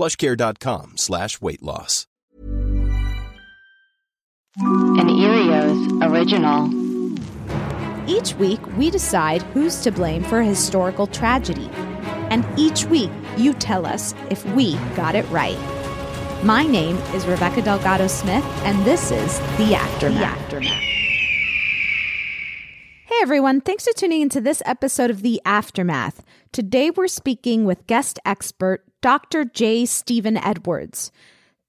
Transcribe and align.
plushcare.com 0.00 0.96
slash 0.96 1.42
weight 1.42 1.62
loss. 1.62 2.06
An 4.56 5.08
Erios 5.08 6.10
original. 6.10 6.70
Each 8.08 8.34
week, 8.36 8.60
we 8.78 8.90
decide 8.90 9.42
who's 9.52 9.82
to 9.82 9.92
blame 9.92 10.24
for 10.24 10.40
a 10.40 10.44
historical 10.44 11.06
tragedy. 11.06 11.68
And 12.30 12.46
each 12.58 12.86
week, 12.86 13.10
you 13.36 13.52
tell 13.52 13.84
us 13.84 14.14
if 14.30 14.42
we 14.54 14.76
got 14.96 15.14
it 15.14 15.28
right. 15.28 15.58
My 16.42 16.64
name 16.64 16.96
is 17.14 17.26
Rebecca 17.26 17.60
Delgado 17.60 18.06
Smith, 18.06 18.44
and 18.64 18.82
this 18.86 19.10
is 19.10 19.38
The 19.58 19.74
Aftermath. 19.74 20.18
The 20.18 20.24
Aftermath. 20.24 20.86
Hey 23.06 23.16
everyone, 23.22 23.60
thanks 23.60 23.84
for 23.84 23.92
tuning 23.92 24.22
into 24.22 24.40
this 24.40 24.62
episode 24.64 25.10
of 25.10 25.20
The 25.20 25.42
Aftermath. 25.44 26.24
Today 26.52 26.90
we're 26.90 27.06
speaking 27.06 27.66
with 27.66 27.86
guest 27.86 28.18
expert 28.24 28.89
Dr. 29.00 29.44
J. 29.46 29.86
Stephan 29.86 30.36
Edwards. 30.36 31.10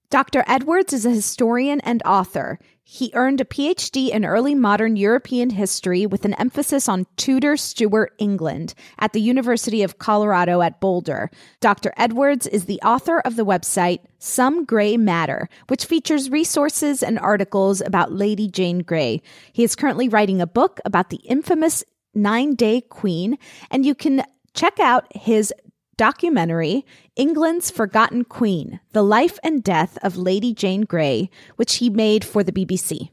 Dr. 0.09 0.44
Edwards 0.46 0.92
is 0.92 1.06
a 1.06 1.12
historian 1.12 1.80
and 1.81 2.03
author. 2.03 2.59
He 2.84 3.12
earned 3.14 3.40
a 3.40 3.46
PhD 3.46 4.09
in 4.09 4.25
early 4.25 4.53
modern 4.53 4.97
European 4.97 5.52
history 5.52 6.06
with 6.06 6.25
an 6.25 6.34
emphasis 6.34 6.90
on 6.90 7.08
Tudor 7.16 7.56
Stuart 7.56 8.14
England 8.18 8.74
at 9.00 9.14
the 9.14 9.22
University 9.22 9.81
of 9.81 9.97
Colorado 9.97 10.62
at 10.62 10.81
Boulder. 10.81 11.31
Dr. 11.62 11.94
Edwards 11.96 12.47
is 12.47 12.66
the 12.66 12.81
author 12.81 13.22
of 13.22 13.38
the 13.38 13.46
website 13.46 14.00
Some 14.20 14.66
Grey 14.66 14.97
Matter, 14.97 15.47
which 15.70 15.86
features 15.86 16.30
resources 16.30 17.02
and 17.02 17.18
articles 17.18 17.80
about 17.80 18.12
Lady 18.12 18.50
Jane 18.50 18.80
Grey. 18.80 19.22
He 19.53 19.64
is 19.64 19.78
currently 19.78 20.09
writing 20.09 20.41
a 20.41 20.47
book 20.47 20.81
about 20.84 21.09
the 21.09 21.22
infamous 21.24 21.86
Nine 22.14 22.56
Day 22.56 22.81
Queen, 22.81 23.38
and 23.70 23.86
you 23.86 23.96
can 23.96 24.25
check 24.53 24.81
out 24.81 25.06
his 25.16 25.53
documentary, 25.97 26.85
England's 27.16 27.69
Forgotten 27.69 28.25
Queen 28.25 28.79
The 28.94 29.03
Life 29.03 29.38
and 29.44 29.63
Death 29.63 29.97
of 30.02 30.18
Lady 30.18 30.53
Jane 30.53 30.81
Grey, 30.81 31.29
which 31.56 31.75
he 31.75 31.90
made 31.90 32.25
for 32.25 32.44
the 32.44 32.52
BBC. 32.52 33.09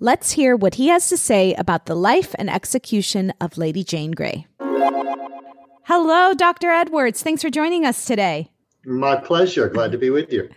Let's 0.00 0.32
hear 0.32 0.54
what 0.54 0.76
he 0.76 0.88
has 0.88 1.08
to 1.08 1.16
say 1.16 1.54
about 1.54 1.86
the 1.86 1.96
life 1.96 2.34
and 2.38 2.48
execution 2.48 3.32
of 3.40 3.58
Lady 3.58 3.82
Jane 3.82 4.12
Grey. 4.12 4.46
Hello, 5.84 6.34
Dr. 6.34 6.70
Edwards. 6.70 7.22
Thanks 7.22 7.42
for 7.42 7.50
joining 7.50 7.84
us 7.84 8.04
today. 8.04 8.50
My 8.84 9.16
pleasure. 9.16 9.68
Glad 9.68 9.92
to 9.92 9.98
be 9.98 10.10
with 10.10 10.32
you. 10.32 10.48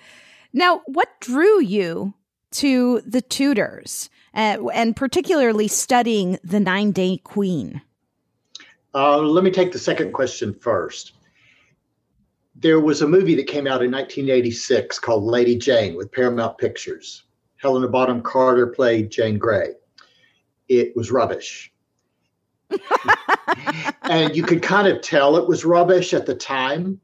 Now, 0.53 0.81
what 0.85 1.07
drew 1.21 1.61
you 1.61 2.13
to 2.51 3.01
the 3.01 3.21
Tudors 3.21 4.09
uh, 4.33 4.57
and 4.73 4.95
particularly 4.95 5.67
studying 5.67 6.37
the 6.43 6.59
Nine 6.59 6.91
Day 6.91 7.17
Queen? 7.23 7.81
Uh, 8.93 9.19
let 9.19 9.43
me 9.43 9.51
take 9.51 9.71
the 9.71 9.79
second 9.79 10.11
question 10.11 10.53
first 10.53 11.13
there 12.61 12.79
was 12.79 13.01
a 13.01 13.07
movie 13.07 13.35
that 13.35 13.47
came 13.47 13.65
out 13.65 13.83
in 13.83 13.91
1986 13.91 14.99
called 14.99 15.23
Lady 15.23 15.57
Jane 15.57 15.95
with 15.95 16.11
Paramount 16.11 16.59
Pictures. 16.59 17.23
Helena 17.57 17.87
Bonham 17.87 18.21
Carter 18.21 18.67
played 18.67 19.09
Jane 19.09 19.39
Grey. 19.39 19.73
It 20.67 20.95
was 20.95 21.11
rubbish. 21.11 21.73
and 24.03 24.35
you 24.35 24.43
could 24.43 24.61
kind 24.61 24.87
of 24.87 25.01
tell 25.01 25.37
it 25.37 25.47
was 25.47 25.65
rubbish 25.65 26.13
at 26.13 26.27
the 26.27 26.35
time. 26.35 27.01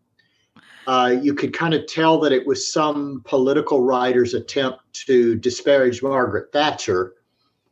Uh, 0.85 1.15
you 1.21 1.33
could 1.33 1.53
kind 1.53 1.73
of 1.73 1.85
tell 1.87 2.19
that 2.19 2.31
it 2.31 2.45
was 2.45 2.71
some 2.71 3.21
political 3.25 3.83
writer's 3.83 4.35
attempt 4.35 4.79
to 4.93 5.35
disparage 5.35 6.01
Margaret 6.03 6.51
Thatcher 6.53 7.15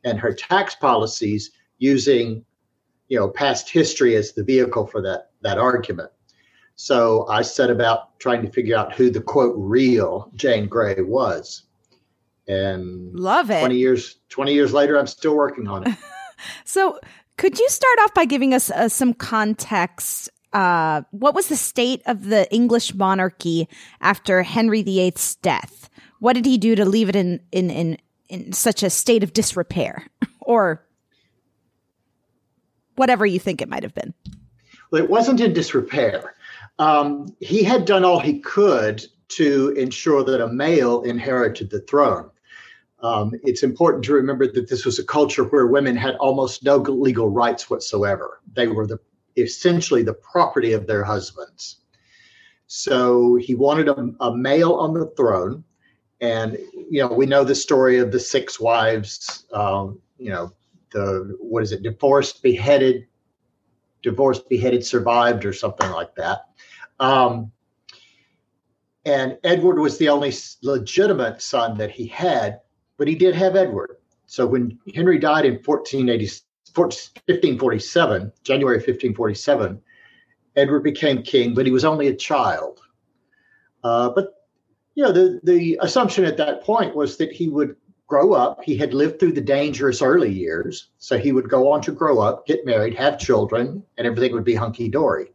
and 0.03 0.19
her 0.19 0.33
tax 0.33 0.75
policies 0.75 1.51
using, 1.77 2.43
you 3.07 3.17
know, 3.17 3.29
past 3.29 3.69
history 3.69 4.15
as 4.15 4.33
the 4.33 4.43
vehicle 4.43 4.87
for 4.87 5.01
that 5.03 5.29
that 5.41 5.59
argument. 5.59 6.11
So 6.75 7.27
I 7.29 7.41
set 7.41 7.69
about 7.69 8.19
trying 8.19 8.41
to 8.45 8.51
figure 8.51 8.77
out 8.77 8.93
who 8.93 9.09
the 9.09 9.21
quote 9.21 9.55
real 9.57 10.29
Jane 10.35 10.67
Grey 10.67 11.01
was. 11.01 11.63
And 12.47 13.17
love 13.17 13.49
it. 13.49 13.59
20 13.59 13.75
years 13.75 14.17
20 14.29 14.53
years 14.53 14.73
later 14.73 14.99
I'm 14.99 15.07
still 15.07 15.35
working 15.35 15.67
on 15.67 15.87
it. 15.87 15.95
so 16.65 16.99
could 17.37 17.57
you 17.59 17.69
start 17.69 17.99
off 18.01 18.13
by 18.13 18.25
giving 18.25 18.53
us 18.53 18.69
uh, 18.69 18.89
some 18.89 19.13
context 19.13 20.29
uh, 20.55 21.01
what 21.11 21.35
was 21.35 21.49
the 21.49 21.57
state 21.57 22.01
of 22.05 22.25
the 22.25 22.49
English 22.53 22.95
monarchy 22.95 23.67
after 23.99 24.41
Henry 24.41 24.83
VIII's 24.83 25.35
death? 25.35 25.89
What 26.19 26.33
did 26.33 26.45
he 26.45 26.57
do 26.57 26.75
to 26.75 26.85
leave 26.85 27.09
it 27.09 27.15
in 27.15 27.41
in 27.51 27.69
in, 27.69 27.97
in 28.29 28.53
such 28.53 28.81
a 28.81 28.89
state 28.89 29.21
of 29.21 29.33
disrepair, 29.33 30.07
or 30.39 30.85
whatever 32.95 33.25
you 33.25 33.37
think 33.37 33.61
it 33.61 33.67
might 33.67 33.83
have 33.83 33.93
been? 33.93 34.13
Well, 34.91 35.03
it 35.03 35.09
wasn't 35.09 35.41
in 35.41 35.51
disrepair 35.51 36.35
um, 36.79 37.35
he 37.39 37.63
had 37.63 37.85
done 37.85 38.03
all 38.03 38.19
he 38.19 38.39
could 38.39 39.05
to 39.29 39.69
ensure 39.71 40.23
that 40.23 40.43
a 40.43 40.47
male 40.47 41.01
inherited 41.01 41.69
the 41.69 41.81
throne. 41.81 42.29
Um, 43.01 43.33
it's 43.43 43.63
important 43.63 44.03
to 44.05 44.13
remember 44.13 44.51
that 44.51 44.69
this 44.69 44.85
was 44.85 44.99
a 44.99 45.05
culture 45.05 45.43
where 45.43 45.67
women 45.67 45.95
had 45.95 46.15
almost 46.15 46.63
no 46.63 46.77
legal 46.77 47.29
rights 47.29 47.69
whatsoever. 47.69 48.41
They 48.53 48.67
were 48.67 48.87
the 48.87 48.99
essentially 49.37 50.01
the 50.03 50.13
property 50.13 50.73
of 50.73 50.87
their 50.87 51.03
husbands. 51.03 51.77
So 52.67 53.35
he 53.35 53.53
wanted 53.53 53.89
a, 53.89 54.13
a 54.21 54.35
male 54.35 54.73
on 54.73 54.93
the 54.93 55.07
throne. 55.17 55.63
And, 56.21 56.57
you 56.89 57.01
know, 57.01 57.07
we 57.07 57.25
know 57.25 57.43
the 57.43 57.55
story 57.55 57.99
of 57.99 58.11
the 58.11 58.19
six 58.19 58.59
wives, 58.59 59.45
um, 59.51 59.99
you 60.17 60.29
know, 60.29 60.53
the, 60.91 61.35
what 61.39 61.61
is 61.63 61.73
it, 61.73 61.83
divorced, 61.83 62.41
beheaded, 62.41 63.05
divorced, 64.01 64.47
beheaded, 64.47 64.85
survived, 64.85 65.45
or 65.45 65.51
something 65.51 65.91
like 65.91 66.15
that. 66.15 66.45
Um, 66.99 67.51
and 69.05 69.37
Edward 69.43 69.79
was 69.79 69.97
the 69.97 70.09
only 70.09 70.33
legitimate 70.63 71.41
son 71.41 71.77
that 71.77 71.91
he 71.91 72.07
had, 72.07 72.59
but 72.97 73.07
he 73.07 73.15
did 73.15 73.35
have 73.35 73.55
Edward. 73.55 73.97
So 74.25 74.47
when 74.47 74.79
Henry 74.93 75.19
died 75.19 75.45
in 75.45 75.53
1480, 75.53 76.25
1547, 76.73 78.31
January 78.43 78.77
1547, 78.77 79.81
Edward 80.55 80.81
became 80.81 81.21
king, 81.21 81.53
but 81.53 81.65
he 81.65 81.71
was 81.71 81.85
only 81.85 82.07
a 82.07 82.15
child. 82.15 82.79
Uh, 83.83 84.09
but 84.09 84.33
you 84.95 85.03
know, 85.03 85.11
the 85.11 85.39
the 85.43 85.77
assumption 85.81 86.25
at 86.25 86.37
that 86.37 86.63
point 86.63 86.95
was 86.95 87.17
that 87.17 87.31
he 87.31 87.49
would 87.49 87.75
grow 88.07 88.33
up. 88.33 88.63
He 88.63 88.77
had 88.77 88.93
lived 88.93 89.19
through 89.19 89.33
the 89.33 89.41
dangerous 89.41 90.01
early 90.01 90.31
years, 90.31 90.89
so 90.97 91.17
he 91.17 91.31
would 91.31 91.49
go 91.49 91.71
on 91.71 91.81
to 91.81 91.91
grow 91.91 92.19
up, 92.19 92.47
get 92.47 92.65
married, 92.65 92.95
have 92.95 93.19
children, 93.19 93.83
and 93.97 94.07
everything 94.07 94.33
would 94.33 94.45
be 94.45 94.55
hunky 94.55 94.89
dory. 94.89 95.27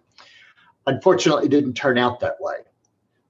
Unfortunately, 0.91 1.47
it 1.47 1.51
didn't 1.51 1.75
turn 1.75 1.99
out 1.99 2.19
that 2.19 2.37
way. 2.41 2.57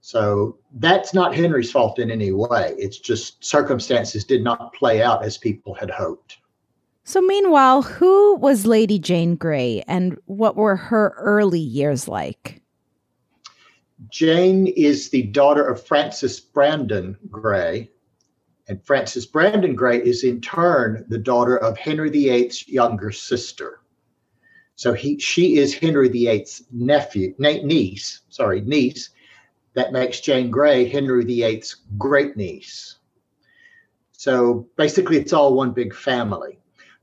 So 0.01 0.57
that's 0.77 1.13
not 1.13 1.35
Henry's 1.35 1.71
fault 1.71 1.99
in 1.99 2.11
any 2.11 2.33
way. 2.33 2.75
It's 2.79 2.99
just 2.99 3.45
circumstances 3.45 4.25
did 4.25 4.43
not 4.43 4.73
play 4.73 5.03
out 5.03 5.23
as 5.23 5.37
people 5.37 5.75
had 5.75 5.91
hoped. 5.91 6.39
So, 7.05 7.21
meanwhile, 7.21 7.83
who 7.83 8.37
was 8.37 8.65
Lady 8.65 8.99
Jane 8.99 9.37
Grey 9.37 9.83
and 9.87 10.17
what 10.25 10.57
were 10.57 10.77
her 10.77 11.15
early 11.19 11.61
years 11.61 12.09
like? 12.09 12.63
Jane 14.09 14.67
is 14.69 15.11
the 15.11 15.25
daughter 15.25 15.67
of 15.67 15.87
Frances 15.87 16.41
Brandon 16.41 17.17
Grey. 17.29 17.91
And 18.69 18.83
Frances 18.87 19.27
Brandon 19.27 19.75
Grey 19.75 19.99
is 19.99 20.25
in 20.25 20.41
turn 20.41 21.05
the 21.09 21.19
daughter 21.19 21.59
of 21.59 21.77
Henry 21.77 22.09
VIII's 22.09 22.67
younger 22.69 23.11
sister. 23.11 23.80
So 24.81 24.95
he, 24.95 25.19
she 25.19 25.59
is 25.59 25.75
Henry 25.75 26.09
VIII's 26.09 26.63
nephew, 26.73 27.35
niece, 27.39 28.23
sorry, 28.31 28.63
niece, 28.63 29.11
that 29.75 29.93
makes 29.93 30.21
Jane 30.21 30.51
Grey 30.51 30.89
Henry 30.89 31.23
VIII's 31.23 31.83
great 31.99 32.35
niece. 32.35 32.97
So 34.13 34.67
basically, 34.79 35.19
it's 35.19 35.35
all 35.35 35.53
one 35.53 35.73
big 35.73 35.95
family. 35.95 36.59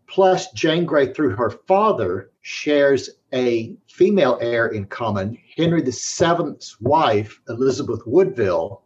Plus, 0.08 0.52
Jane 0.54 0.86
Grey, 0.86 1.14
through 1.14 1.36
her 1.36 1.52
father, 1.68 2.32
shares 2.42 3.12
a 3.32 3.78
female 3.88 4.40
heir 4.42 4.70
in 4.70 4.88
common. 4.88 5.38
Henry 5.56 5.84
VII's 5.84 6.78
wife, 6.82 7.40
Elizabeth 7.48 8.02
Woodville, 8.08 8.82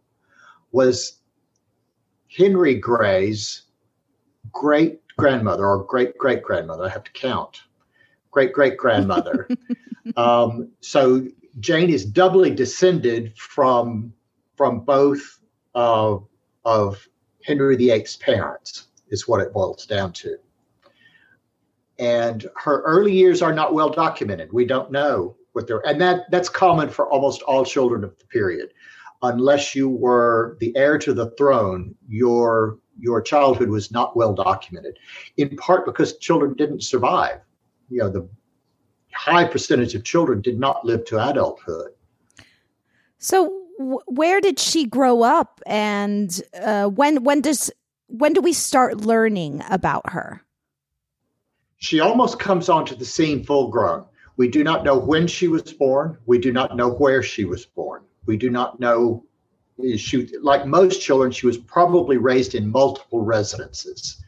was 0.70 1.22
Henry 2.28 2.74
Grey's 2.74 3.62
great 4.52 5.00
grandmother 5.16 5.64
or 5.64 5.82
great 5.84 6.18
great 6.18 6.42
grandmother. 6.42 6.84
I 6.84 6.90
have 6.90 7.04
to 7.04 7.12
count. 7.12 7.62
Great 8.32 8.52
great 8.52 8.76
grandmother. 8.76 9.48
um, 10.16 10.70
so 10.80 11.24
Jane 11.60 11.90
is 11.90 12.04
doubly 12.04 12.50
descended 12.50 13.36
from 13.38 14.12
from 14.56 14.80
both 14.80 15.38
uh, 15.74 16.16
of 16.64 17.08
Henry 17.44 17.76
VIII's 17.76 18.16
parents, 18.16 18.88
is 19.08 19.28
what 19.28 19.40
it 19.40 19.52
boils 19.52 19.86
down 19.86 20.12
to. 20.12 20.36
And 21.98 22.46
her 22.56 22.82
early 22.82 23.12
years 23.12 23.42
are 23.42 23.52
not 23.52 23.74
well 23.74 23.90
documented. 23.90 24.52
We 24.52 24.64
don't 24.64 24.90
know 24.90 25.36
what 25.52 25.66
they're, 25.66 25.86
and 25.86 26.00
that 26.00 26.30
that's 26.30 26.48
common 26.48 26.88
for 26.88 27.08
almost 27.08 27.42
all 27.42 27.64
children 27.64 28.02
of 28.04 28.18
the 28.18 28.26
period. 28.26 28.72
Unless 29.22 29.74
you 29.74 29.88
were 29.88 30.56
the 30.58 30.74
heir 30.76 30.98
to 30.98 31.12
the 31.12 31.30
throne, 31.32 31.94
your 32.08 32.78
your 32.98 33.20
childhood 33.20 33.68
was 33.68 33.90
not 33.90 34.16
well 34.16 34.34
documented, 34.34 34.98
in 35.36 35.56
part 35.56 35.84
because 35.84 36.16
children 36.18 36.54
didn't 36.54 36.82
survive. 36.82 37.40
You 37.92 37.98
know, 37.98 38.08
the 38.08 38.28
high 39.12 39.44
percentage 39.44 39.94
of 39.94 40.02
children 40.02 40.40
did 40.40 40.58
not 40.58 40.84
live 40.84 41.04
to 41.06 41.28
adulthood. 41.28 41.92
So, 43.18 43.66
w- 43.78 44.00
where 44.06 44.40
did 44.40 44.58
she 44.58 44.86
grow 44.86 45.22
up, 45.22 45.60
and 45.66 46.40
uh, 46.58 46.86
when 46.86 47.22
when 47.22 47.42
does 47.42 47.70
when 48.06 48.32
do 48.32 48.40
we 48.40 48.54
start 48.54 48.96
learning 48.96 49.62
about 49.68 50.10
her? 50.10 50.40
She 51.76 52.00
almost 52.00 52.38
comes 52.38 52.70
onto 52.70 52.96
the 52.96 53.04
scene 53.04 53.44
full 53.44 53.68
grown. 53.68 54.06
We 54.38 54.48
do 54.48 54.64
not 54.64 54.84
know 54.84 54.98
when 54.98 55.26
she 55.26 55.48
was 55.48 55.70
born. 55.70 56.16
We 56.24 56.38
do 56.38 56.50
not 56.50 56.74
know 56.76 56.88
where 56.88 57.22
she 57.22 57.44
was 57.44 57.66
born. 57.66 58.02
We 58.24 58.38
do 58.38 58.48
not 58.48 58.80
know. 58.80 59.26
She, 59.96 60.28
like 60.40 60.66
most 60.66 61.02
children, 61.02 61.30
she 61.30 61.46
was 61.46 61.58
probably 61.58 62.16
raised 62.16 62.54
in 62.54 62.70
multiple 62.70 63.22
residences. 63.22 64.22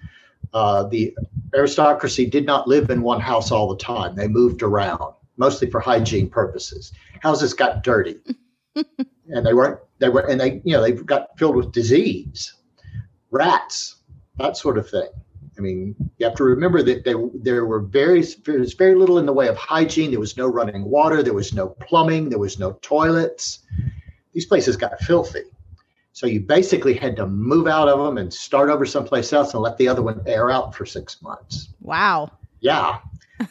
Uh, 0.55 0.85
the 0.85 1.15
aristocracy 1.53 2.27
did 2.27 2.47
not 2.47 2.69
live 2.69 2.89
in 2.89 3.03
one 3.03 3.21
house 3.21 3.51
all 3.51 3.69
the 3.69 3.77
time. 3.77 4.15
They 4.15 4.29
moved 4.29 4.63
around, 4.63 5.15
mostly 5.37 5.69
for 5.69 5.81
hygiene 5.81 6.31
purposes. 6.31 6.93
Houses 7.21 7.53
got 7.53 7.83
dirty, 7.83 8.21
and 8.77 9.45
they 9.45 9.53
weren't. 9.53 9.81
They 9.99 10.09
were, 10.09 10.21
and 10.21 10.41
they, 10.41 10.63
you 10.65 10.73
know, 10.75 10.83
they 10.83 10.93
got 10.93 11.37
filled 11.39 11.57
with 11.57 11.73
disease, 11.73 12.55
rats, 13.33 13.97
that 14.39 14.57
sort 14.57 14.79
of 14.79 14.89
thing. 14.89 15.09
I 15.59 15.61
mean, 15.61 15.95
you 16.19 16.27
have 16.27 16.37
to 16.37 16.45
remember 16.45 16.83
that 16.83 17.05
they, 17.05 17.15
there 17.35 17.65
were 17.67 17.81
very 17.81 18.23
there 18.45 18.59
was 18.61 18.75
very 18.75 18.95
little 18.95 19.19
in 19.19 19.27
the 19.27 19.33
way 19.33 19.49
of 19.49 19.57
hygiene. 19.57 20.11
There 20.11 20.21
was 20.21 20.37
no 20.37 20.47
running 20.47 20.85
water. 20.85 21.23
There 21.23 21.35
was 21.35 21.53
no 21.53 21.69
plumbing. 21.69 22.29
There 22.29 22.39
was 22.39 22.59
no 22.59 22.73
toilets. 22.83 23.61
These 24.33 24.47
places 24.47 24.77
got 24.77 25.01
filthy. 25.01 25.43
So 26.15 26.29
you 26.29 26.39
basically 26.39 26.95
had 26.95 27.17
to 27.17 27.27
move 27.27 27.67
out 27.67 27.89
of 27.89 27.99
them 27.99 28.19
and 28.19 28.33
start 28.33 28.71
over 28.71 28.87
someplace 28.87 29.33
else 29.33 29.53
and 29.53 29.61
let 29.61 29.77
the 29.79 29.89
other 29.89 30.01
one 30.01 30.23
air 30.27 30.49
out 30.49 30.73
for 30.73 30.87
six 30.87 31.21
months. 31.21 31.71
Wow. 31.81 32.31
Yeah. 32.61 33.01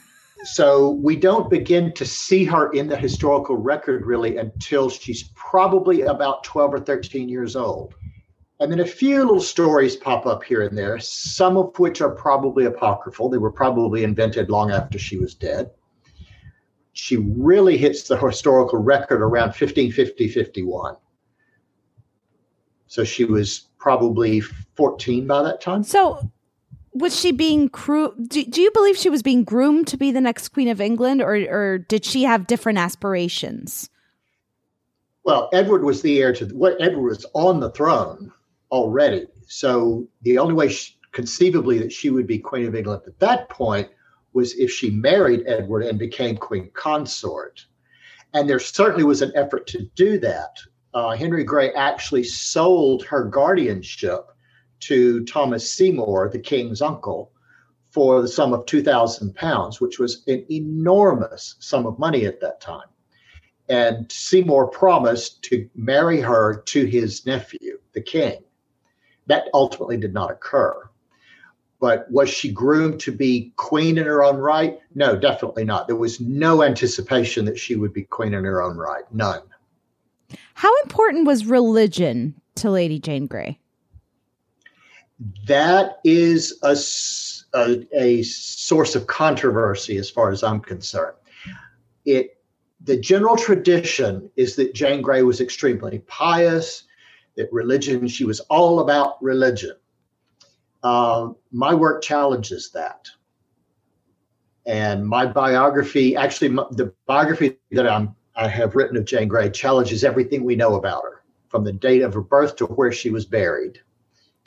so 0.46 0.92
we 0.92 1.18
don't 1.18 1.50
begin 1.50 1.92
to 1.96 2.06
see 2.06 2.46
her 2.46 2.72
in 2.72 2.88
the 2.88 2.96
historical 2.96 3.58
record 3.58 4.06
really 4.06 4.38
until 4.38 4.90
she's 4.90 5.26
probably 5.36 6.04
about 6.04 6.46
12 6.46 6.76
or 6.76 6.80
13 6.80 7.28
years 7.28 7.58
old. 7.58 7.96
And 8.62 8.72
then 8.72 8.80
a 8.80 8.86
few 8.86 9.20
little 9.20 9.42
stories 9.42 9.98
pop 9.98 10.26
up 10.26 10.42
here 10.42 10.62
and 10.62 10.78
there, 10.78 10.98
some 11.00 11.58
of 11.58 11.78
which 11.80 12.00
are 12.00 12.12
probably 12.12 12.64
apocryphal. 12.64 13.30
They 13.30 13.40
were 13.40 13.52
probably 13.52 14.06
invented 14.06 14.50
long 14.50 14.72
after 14.72 14.98
she 14.98 15.18
was 15.18 15.36
dead. 15.36 15.70
She 16.94 17.18
really 17.18 17.76
hits 17.76 18.04
the 18.04 18.16
historical 18.16 18.80
record 18.80 19.22
around 19.22 19.48
1550 19.48 20.30
51. 20.30 20.96
So 22.94 23.04
she 23.04 23.26
was 23.26 23.62
probably 23.80 24.42
14 24.76 25.26
by 25.26 25.42
that 25.42 25.62
time. 25.62 25.82
So 25.82 26.30
was 26.94 27.20
she 27.20 27.32
being 27.32 27.68
cru- 27.68 28.14
do, 28.28 28.46
do 28.46 28.62
you 28.62 28.70
believe 28.70 28.96
she 28.96 29.10
was 29.10 29.24
being 29.24 29.44
groomed 29.44 29.88
to 29.88 29.98
be 29.98 30.12
the 30.12 30.22
next 30.22 30.50
queen 30.50 30.68
of 30.68 30.80
England 30.80 31.20
or 31.20 31.34
or 31.34 31.80
did 31.80 32.06
she 32.06 32.22
have 32.22 32.46
different 32.46 32.78
aspirations? 32.78 33.90
Well, 35.24 35.50
Edward 35.54 35.84
was 35.84 36.04
the 36.04 36.22
heir 36.22 36.34
to 36.34 36.46
what 36.50 36.80
Edward 36.80 37.10
was 37.10 37.26
on 37.34 37.62
the 37.62 37.72
throne 37.72 38.32
already. 38.72 39.26
So 39.48 40.08
the 40.22 40.38
only 40.38 40.54
way 40.54 40.70
she, 40.70 40.94
conceivably 41.14 41.80
that 41.80 41.92
she 41.92 42.12
would 42.12 42.28
be 42.28 42.38
queen 42.38 42.68
of 42.68 42.76
England 42.76 43.02
at 43.08 43.18
that 43.22 43.50
point 43.50 43.90
was 44.34 44.54
if 44.54 44.70
she 44.70 44.92
married 44.92 45.46
Edward 45.48 45.82
and 45.82 45.98
became 45.98 46.38
queen 46.38 46.70
consort. 46.76 47.66
And 48.36 48.48
there 48.48 48.60
certainly 48.60 49.04
was 49.04 49.24
an 49.24 49.32
effort 49.34 49.66
to 49.68 49.90
do 49.96 50.20
that 50.20 50.60
uh, 50.94 51.12
Henry 51.12 51.44
Grey 51.44 51.72
actually 51.74 52.24
sold 52.24 53.04
her 53.06 53.24
guardianship 53.24 54.28
to 54.82 55.24
Thomas 55.26 55.72
Seymour, 55.72 56.30
the 56.30 56.40
king's 56.40 56.82
uncle, 56.82 57.32
for 57.90 58.22
the 58.22 58.28
sum 58.28 58.54
of 58.54 58.66
2,000 58.66 59.36
pounds, 59.36 59.80
which 59.80 60.00
was 60.00 60.24
an 60.28 60.46
enormous 60.52 61.56
sum 61.60 61.86
of 61.86 62.00
money 62.00 62.26
at 62.26 62.42
that 62.42 62.60
time. 62.60 62.88
And 63.70 64.12
Seymour 64.12 64.68
promised 64.68 65.42
to 65.44 65.70
marry 65.76 66.20
her 66.20 66.62
to 66.66 66.86
his 66.86 67.26
nephew, 67.26 67.80
the 67.94 68.02
king. 68.02 68.44
That 69.28 69.46
ultimately 69.54 69.98
did 69.98 70.14
not 70.14 70.32
occur. 70.32 70.90
But 71.80 72.10
was 72.12 72.30
she 72.30 72.52
groomed 72.52 73.00
to 73.02 73.12
be 73.12 73.54
queen 73.56 73.98
in 73.98 74.06
her 74.06 74.24
own 74.24 74.38
right? 74.38 74.80
No, 74.96 75.16
definitely 75.16 75.64
not. 75.64 75.88
There 75.88 75.96
was 75.96 76.20
no 76.20 76.64
anticipation 76.64 77.46
that 77.46 77.60
she 77.60 77.76
would 77.76 77.94
be 77.94 78.04
queen 78.04 78.34
in 78.34 78.44
her 78.44 78.62
own 78.62 78.78
right. 78.78 79.04
None. 79.14 79.42
How 80.54 80.72
important 80.84 81.26
was 81.26 81.46
religion 81.46 82.36
to 82.56 82.70
Lady 82.70 83.00
Jane 83.00 83.28
Grey? 83.28 83.60
That 85.48 86.00
is 86.04 86.58
a, 86.64 86.76
a, 87.58 87.88
a 87.96 88.24
source 88.24 88.96
of 88.96 89.08
controversy 89.08 89.98
as 89.98 90.10
far 90.10 90.32
as 90.32 90.44
I'm 90.44 90.60
concerned. 90.60 91.16
It 92.06 92.38
the 92.84 92.98
general 92.98 93.38
tradition 93.38 94.30
is 94.36 94.58
that 94.58 94.74
Jane 94.74 95.02
Grey 95.02 95.22
was 95.22 95.40
extremely 95.40 96.00
pious, 96.00 96.84
that 97.38 97.48
religion, 97.52 98.08
she 98.08 98.26
was 98.26 98.42
all 98.42 98.82
about 98.82 99.22
religion. 99.24 99.76
Uh, 100.84 101.30
my 101.52 101.74
work 101.74 102.04
challenges 102.04 102.72
that. 102.72 103.08
And 104.66 105.08
my 105.08 105.26
biography, 105.26 106.16
actually, 106.16 106.50
the 106.50 106.94
biography 107.06 107.58
that 107.72 107.88
I'm 107.88 108.16
I 108.36 108.48
have 108.48 108.76
written 108.76 108.98
of 108.98 109.06
Jane 109.06 109.28
Grey 109.28 109.50
challenges 109.50 110.04
everything 110.04 110.44
we 110.44 110.56
know 110.56 110.76
about 110.76 111.04
her, 111.04 111.24
from 111.50 111.64
the 111.64 111.74
date 111.74 112.02
of 112.02 112.14
her 112.14 112.22
birth 112.22 112.56
to 112.58 112.66
where 112.66 112.92
she 112.92 113.10
was 113.10 113.26
buried, 113.26 113.80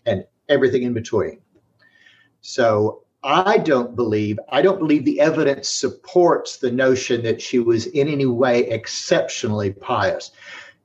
and 0.04 0.24
everything 0.48 0.82
in 0.82 0.92
between. 0.92 1.40
So 2.40 3.04
I 3.22 3.58
don't 3.58 3.96
believe, 3.96 4.38
I 4.50 4.62
don't 4.62 4.78
believe 4.78 5.04
the 5.04 5.20
evidence 5.20 5.68
supports 5.68 6.58
the 6.58 6.70
notion 6.70 7.22
that 7.22 7.42
she 7.42 7.58
was 7.58 7.86
in 7.86 8.08
any 8.08 8.26
way 8.26 8.60
exceptionally 8.68 9.72
pious. 9.72 10.30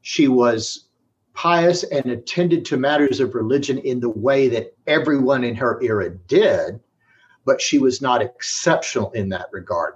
She 0.01 0.27
was 0.27 0.87
pious 1.33 1.83
and 1.83 2.05
attended 2.07 2.65
to 2.65 2.77
matters 2.77 3.19
of 3.19 3.35
religion 3.35 3.77
in 3.79 3.99
the 3.99 4.09
way 4.09 4.47
that 4.49 4.75
everyone 4.87 5.43
in 5.43 5.55
her 5.55 5.81
era 5.81 6.09
did, 6.09 6.79
but 7.45 7.61
she 7.61 7.79
was 7.79 8.01
not 8.01 8.21
exceptional 8.21 9.11
in 9.11 9.29
that 9.29 9.47
regard. 9.51 9.95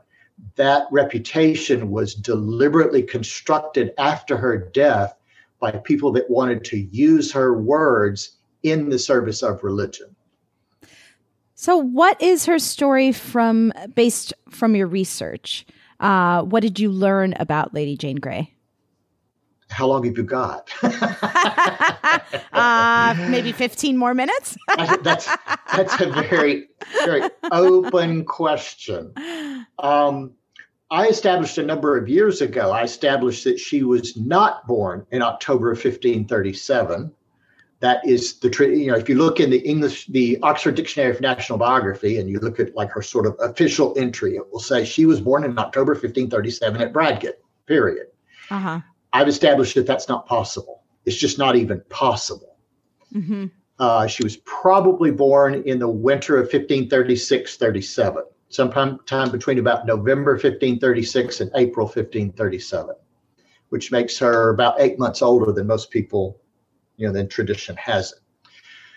That 0.55 0.87
reputation 0.91 1.91
was 1.91 2.15
deliberately 2.15 3.03
constructed 3.03 3.93
after 3.97 4.37
her 4.37 4.57
death 4.57 5.15
by 5.59 5.71
people 5.71 6.11
that 6.13 6.29
wanted 6.29 6.63
to 6.65 6.77
use 6.77 7.31
her 7.31 7.57
words 7.57 8.37
in 8.63 8.89
the 8.89 8.99
service 8.99 9.41
of 9.43 9.63
religion. 9.63 10.15
So, 11.55 11.77
what 11.77 12.21
is 12.21 12.45
her 12.45 12.59
story 12.59 13.11
from 13.11 13.71
based 13.93 14.33
from 14.49 14.75
your 14.75 14.87
research? 14.87 15.65
Uh, 15.99 16.43
what 16.43 16.61
did 16.61 16.79
you 16.79 16.91
learn 16.91 17.33
about 17.39 17.73
Lady 17.73 17.95
Jane 17.95 18.17
Grey? 18.17 18.54
How 19.69 19.88
long 19.88 20.05
have 20.05 20.17
you 20.17 20.24
got? 20.24 20.72
uh, 22.53 23.27
maybe 23.29 23.51
15 23.51 23.98
more 23.98 24.13
minutes. 24.13 24.57
that's 25.01 25.27
that's 25.75 26.00
a 26.01 26.10
very 26.12 26.67
very 27.03 27.29
open 27.51 28.25
question. 28.25 29.13
Um, 29.79 30.34
I 30.91 31.07
established 31.07 31.57
a 31.57 31.63
number 31.63 31.98
of 31.98 32.07
years 32.07 32.41
ago. 32.41 32.72
I 32.72 32.84
established 32.84 33.43
that 33.45 33.60
she 33.60 33.84
was 33.84 34.15
not 34.15 34.67
born 34.67 35.05
in 35.12 35.22
October 35.22 35.72
of 35.72 35.77
1537 35.77 37.12
that 37.79 38.05
is 38.05 38.39
the 38.39 38.50
you 38.69 38.88
know 38.88 38.98
if 38.98 39.10
you 39.10 39.15
look 39.15 39.39
in 39.39 39.50
the 39.50 39.60
english 39.60 40.07
the 40.07 40.39
oxford 40.41 40.75
dictionary 40.75 41.12
of 41.12 41.22
national 41.22 41.57
biography 41.57 42.17
and 42.17 42.29
you 42.29 42.39
look 42.39 42.60
at 42.60 42.75
like 42.75 42.91
her 42.91 43.01
sort 43.01 43.25
of 43.25 43.36
official 43.39 43.93
entry 43.98 44.36
it 44.36 44.51
will 44.51 44.60
say 44.60 44.86
she 44.86 45.05
was 45.05 45.19
born 45.22 45.43
in 45.43 45.57
october 45.60 45.91
1537 45.93 46.81
at 46.81 46.93
bradgate 46.93 47.39
period 47.65 48.07
uh-huh. 48.50 48.79
I've 49.15 49.27
established 49.27 49.75
that 49.75 49.88
that's 49.88 50.07
not 50.07 50.25
possible 50.25 50.84
it's 51.05 51.17
just 51.17 51.38
not 51.38 51.55
even 51.55 51.81
possible 51.89 52.57
mm-hmm. 53.13 53.45
uh, 53.79 54.07
she 54.07 54.24
was 54.24 54.38
probably 54.38 55.12
born 55.12 55.63
in 55.65 55.79
the 55.79 55.88
winter 55.88 56.38
of 56.38 56.50
1536-37 56.50 58.22
sometime 58.50 59.00
time 59.05 59.31
between 59.31 59.60
about 59.60 59.86
november 59.86 60.31
1536 60.31 61.41
and 61.41 61.51
april 61.55 61.86
1537 61.86 62.95
which 63.69 63.91
makes 63.91 64.17
her 64.17 64.50
about 64.50 64.79
eight 64.79 65.00
months 65.00 65.22
older 65.22 65.51
than 65.51 65.67
most 65.67 65.89
people 65.89 66.39
you 66.98 67.07
know, 67.07 67.13
than 67.13 67.27
tradition 67.27 67.75
has 67.77 68.12
it. 68.13 68.19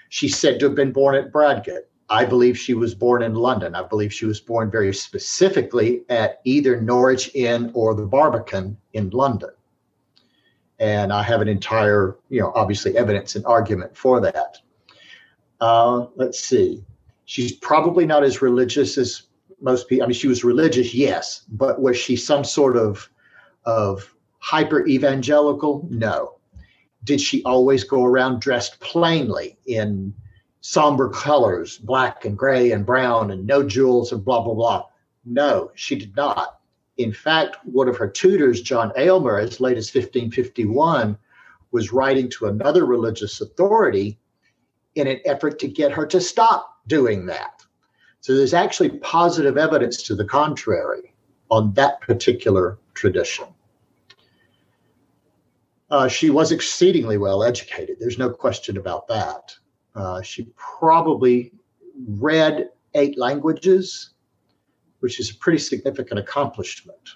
She's 0.08 0.36
said 0.36 0.58
to 0.60 0.66
have 0.66 0.74
been 0.74 0.92
born 0.92 1.14
at 1.14 1.32
Bradgate. 1.32 1.86
I 2.10 2.24
believe 2.24 2.56
she 2.56 2.72
was 2.72 2.94
born 2.94 3.22
in 3.22 3.34
London. 3.34 3.74
I 3.74 3.82
believe 3.82 4.12
she 4.12 4.24
was 4.24 4.40
born 4.40 4.70
very 4.70 4.94
specifically 4.94 6.04
at 6.08 6.40
either 6.44 6.80
Norwich 6.80 7.30
Inn 7.34 7.70
or 7.74 7.94
the 7.94 8.06
Barbican 8.06 8.78
in 8.94 9.10
London. 9.10 9.50
And 10.78 11.12
I 11.12 11.22
have 11.22 11.40
an 11.40 11.48
entire, 11.48 12.16
you 12.28 12.40
know, 12.40 12.52
obviously 12.54 12.96
evidence 12.96 13.34
and 13.34 13.44
argument 13.46 13.96
for 13.96 14.20
that. 14.20 14.58
Uh, 15.60 16.06
let's 16.14 16.40
see. 16.40 16.84
She's 17.24 17.52
probably 17.52 18.06
not 18.06 18.22
as 18.22 18.40
religious 18.40 18.96
as 18.96 19.24
most 19.60 19.88
people. 19.88 20.04
I 20.04 20.06
mean, 20.06 20.14
she 20.14 20.28
was 20.28 20.44
religious, 20.44 20.94
yes, 20.94 21.44
but 21.48 21.80
was 21.80 21.96
she 21.96 22.16
some 22.16 22.44
sort 22.44 22.76
of 22.76 23.10
of 23.64 24.14
hyper 24.38 24.86
evangelical? 24.86 25.86
No 25.90 26.38
did 27.04 27.20
she 27.20 27.42
always 27.44 27.84
go 27.84 28.04
around 28.04 28.40
dressed 28.40 28.80
plainly 28.80 29.56
in 29.66 30.12
somber 30.60 31.08
colors, 31.08 31.78
black 31.78 32.24
and 32.24 32.36
gray 32.36 32.72
and 32.72 32.84
brown, 32.84 33.30
and 33.30 33.46
no 33.46 33.62
jewels 33.62 34.12
and 34.12 34.24
blah, 34.24 34.42
blah, 34.42 34.54
blah? 34.54 34.84
No, 35.24 35.70
she 35.74 35.96
did 35.96 36.16
not. 36.16 36.57
In 36.98 37.12
fact, 37.12 37.56
one 37.64 37.88
of 37.88 37.96
her 37.96 38.08
tutors, 38.08 38.60
John 38.60 38.92
Aylmer, 38.96 39.38
as 39.38 39.60
late 39.60 39.76
as 39.76 39.86
1551, 39.86 41.16
was 41.70 41.92
writing 41.92 42.28
to 42.30 42.46
another 42.46 42.84
religious 42.84 43.40
authority 43.40 44.18
in 44.94 45.06
an 45.06 45.20
effort 45.24 45.58
to 45.60 45.68
get 45.68 45.92
her 45.92 46.06
to 46.06 46.20
stop 46.20 46.78
doing 46.88 47.26
that. 47.26 47.62
So 48.20 48.34
there's 48.34 48.54
actually 48.54 48.90
positive 48.98 49.56
evidence 49.56 50.02
to 50.04 50.16
the 50.16 50.24
contrary 50.24 51.14
on 51.50 51.72
that 51.74 52.00
particular 52.00 52.78
tradition. 52.94 53.46
Uh, 55.90 56.08
she 56.08 56.30
was 56.30 56.52
exceedingly 56.52 57.16
well 57.16 57.42
educated. 57.42 57.96
There's 57.98 58.18
no 58.18 58.28
question 58.28 58.76
about 58.76 59.06
that. 59.08 59.54
Uh, 59.94 60.20
she 60.20 60.48
probably 60.56 61.52
read 62.06 62.68
eight 62.94 63.16
languages, 63.18 64.10
which 65.00 65.20
is 65.20 65.30
a 65.30 65.34
pretty 65.34 65.58
significant 65.58 66.20
accomplishment. 66.20 67.10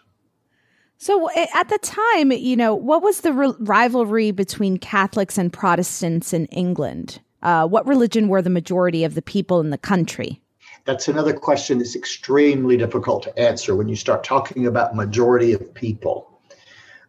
So 0.99 1.29
at 1.55 1.69
the 1.69 1.79
time, 1.79 2.31
you 2.31 2.57
know, 2.57 2.75
what 2.75 3.03
was 3.03 3.23
the 3.23 3.33
re- 3.33 3.55
rivalry 3.59 4.31
between 4.31 4.77
Catholics 4.77 5.37
and 5.37 5.53
Protestants 5.53 6.33
in 6.33 6.47
England? 6.47 7.21
Uh, 7.43 7.67
what 7.67 7.87
religion 7.89 8.29
were 8.29 8.41
the 8.41 8.51
majority 8.51 9.03
of 9.03 9.15
the 9.15 9.23
people 9.23 9.59
in 9.59 9.71
the 9.71 9.79
country? 9.79 10.41
That's 10.85 11.09
another 11.09 11.33
question 11.33 11.79
that's 11.79 11.97
extremely 11.97 12.77
difficult 12.77 13.25
to 13.25 13.37
answer 13.39 13.75
when 13.75 13.89
you 13.89 13.97
start 13.97 14.23
talking 14.25 14.67
about 14.67 14.95
majority 14.95 15.53
of 15.53 15.75
people. 15.75 16.41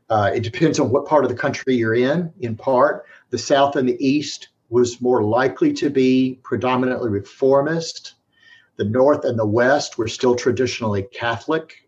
Uh, 0.10 0.32
it 0.34 0.42
depends 0.42 0.80
on 0.80 0.90
what 0.90 1.06
part 1.06 1.24
of 1.24 1.30
the 1.30 1.38
country 1.38 1.76
you're 1.76 1.96
in, 1.96 2.32
in 2.40 2.56
part. 2.56 3.06
The 3.30 3.38
South 3.38 3.76
and 3.76 3.88
the 3.88 3.98
East 4.06 4.50
was 4.70 5.02
more 5.02 5.24
likely 5.24 5.72
to 5.74 5.90
be 5.90 6.40
predominantly 6.44 7.10
reformist. 7.10 8.16
The 8.78 8.86
North 8.86 9.24
and 9.24 9.38
the 9.38 9.46
West 9.46 9.98
were 9.98 10.08
still 10.08 10.36
traditionally 10.36 11.04
Catholic. 11.14 11.88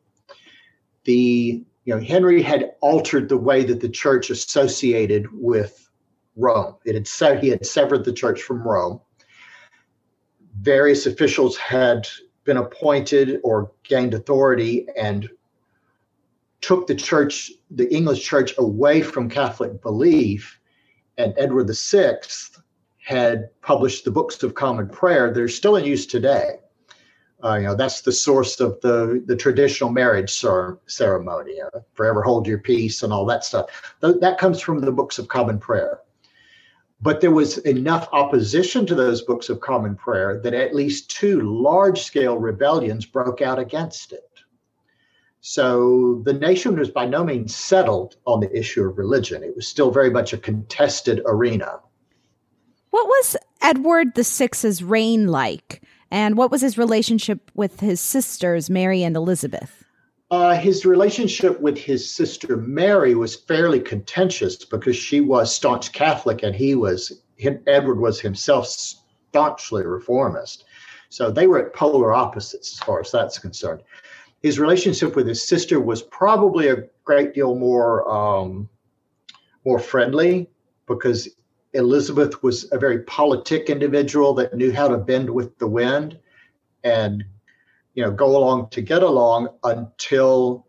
The 1.03 1.63
you 1.85 1.93
know 1.93 1.99
Henry 1.99 2.41
had 2.41 2.71
altered 2.81 3.29
the 3.29 3.37
way 3.37 3.63
that 3.63 3.81
the 3.81 3.89
church 3.89 4.29
associated 4.29 5.27
with 5.31 5.89
Rome. 6.35 6.75
It 6.85 6.95
had 6.95 7.07
se- 7.07 7.39
he 7.41 7.49
had 7.49 7.65
severed 7.65 8.05
the 8.05 8.13
church 8.13 8.41
from 8.41 8.67
Rome. 8.67 9.01
Various 10.61 11.05
officials 11.05 11.57
had 11.57 12.07
been 12.43 12.57
appointed 12.57 13.39
or 13.43 13.71
gained 13.83 14.13
authority 14.13 14.87
and 14.97 15.29
took 16.61 16.87
the 16.87 16.95
church, 16.95 17.51
the 17.71 17.93
English 17.93 18.23
church, 18.23 18.53
away 18.57 19.01
from 19.01 19.29
Catholic 19.29 19.81
belief, 19.81 20.59
and 21.17 21.33
Edward 21.37 21.69
VI 21.69 22.17
had 23.03 23.49
published 23.61 24.05
the 24.05 24.11
Books 24.11 24.41
of 24.41 24.55
Common 24.55 24.89
Prayer. 24.89 25.31
They're 25.31 25.47
still 25.47 25.75
in 25.75 25.85
use 25.85 26.05
today. 26.07 26.59
Uh, 27.45 27.57
you 27.57 27.63
know, 27.63 27.75
that's 27.75 28.01
the 28.01 28.11
source 28.11 28.59
of 28.59 28.81
the, 28.81 29.23
the 29.27 29.35
traditional 29.35 29.91
marriage 29.91 30.31
cer- 30.31 30.79
ceremony, 30.87 31.61
uh, 31.61 31.79
forever 31.93 32.23
hold 32.23 32.47
your 32.47 32.57
peace 32.57 33.03
and 33.03 33.13
all 33.13 33.25
that 33.25 33.45
stuff. 33.45 33.95
Th- 34.01 34.19
that 34.19 34.39
comes 34.39 34.59
from 34.59 34.79
the 34.79 34.91
Books 34.91 35.19
of 35.19 35.27
Common 35.27 35.59
Prayer. 35.59 35.99
But 37.01 37.21
there 37.21 37.31
was 37.31 37.59
enough 37.59 38.09
opposition 38.13 38.87
to 38.87 38.95
those 38.95 39.21
Books 39.21 39.49
of 39.49 39.59
Common 39.59 39.95
Prayer 39.95 40.39
that 40.43 40.55
at 40.55 40.73
least 40.73 41.11
two 41.11 41.41
large 41.41 42.01
scale 42.01 42.37
rebellions 42.37 43.05
broke 43.05 43.43
out 43.43 43.59
against 43.59 44.11
it. 44.11 44.23
So 45.41 46.23
the 46.25 46.33
nation 46.33 46.79
was 46.79 46.89
by 46.89 47.05
no 47.05 47.23
means 47.23 47.55
settled 47.55 48.15
on 48.25 48.39
the 48.39 48.57
issue 48.57 48.89
of 48.89 48.97
religion. 48.97 49.43
It 49.43 49.55
was 49.55 49.67
still 49.67 49.91
very 49.91 50.09
much 50.09 50.33
a 50.33 50.39
contested 50.39 51.21
arena. 51.27 51.79
What 52.89 53.07
was 53.07 53.37
Edward 53.61 54.15
VI's 54.15 54.81
reign 54.81 55.27
like? 55.27 55.83
And 56.15 56.37
what 56.37 56.49
was 56.49 56.61
his 56.61 56.77
relationship 56.77 57.51
with 57.55 57.81
his 57.81 57.99
sisters, 57.99 58.69
Mary 58.69 59.03
and 59.03 59.17
Elizabeth? 59.17 59.83
Uh, 60.31 60.55
his 60.55 60.85
relationship 60.85 61.59
with 61.59 61.77
his 61.77 62.09
sister 62.09 62.55
Mary 62.55 63.15
was 63.15 63.35
fairly 63.35 63.81
contentious 63.81 64.63
because 64.63 64.95
she 64.95 65.19
was 65.19 65.53
staunch 65.53 65.91
Catholic 65.91 66.41
and 66.41 66.55
he 66.55 66.73
was, 66.73 67.21
Edward 67.67 67.99
was 67.99 68.21
himself 68.21 68.65
staunchly 68.65 69.85
reformist. 69.85 70.63
So 71.09 71.29
they 71.29 71.47
were 71.47 71.59
at 71.59 71.73
polar 71.73 72.13
opposites 72.13 72.71
as 72.71 72.79
far 72.79 73.01
as 73.01 73.11
that's 73.11 73.37
concerned 73.37 73.81
his 74.45 74.59
relationship 74.59 75.15
with 75.15 75.27
his 75.27 75.41
sister 75.41 75.79
was 75.79 76.03
probably 76.03 76.67
a 76.67 76.83
great 77.03 77.33
deal 77.33 77.55
more 77.55 78.07
um, 78.07 78.69
more 79.65 79.79
friendly 79.79 80.47
because 80.87 81.27
Elizabeth 81.75 82.41
was 82.41 82.71
a 82.71 82.79
very 82.79 83.03
politic 83.03 83.69
individual 83.69 84.33
that 84.33 84.53
knew 84.53 84.71
how 84.71 84.87
to 84.87 84.97
bend 84.97 85.29
with 85.29 85.57
the 85.59 85.67
wind 85.67 86.19
and 86.83 87.23
you 87.93 88.03
know 88.03 88.11
go 88.11 88.37
along 88.37 88.69
to 88.69 88.81
get 88.81 89.03
along 89.03 89.49
until 89.63 90.65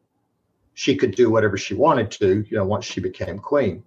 she 0.75 0.95
could 0.95 1.15
do 1.15 1.31
whatever 1.31 1.57
she 1.57 1.75
wanted 1.75 2.11
to 2.11 2.45
you 2.49 2.57
know 2.57 2.65
once 2.65 2.85
she 2.85 3.01
became 3.01 3.39
queen 3.39 3.83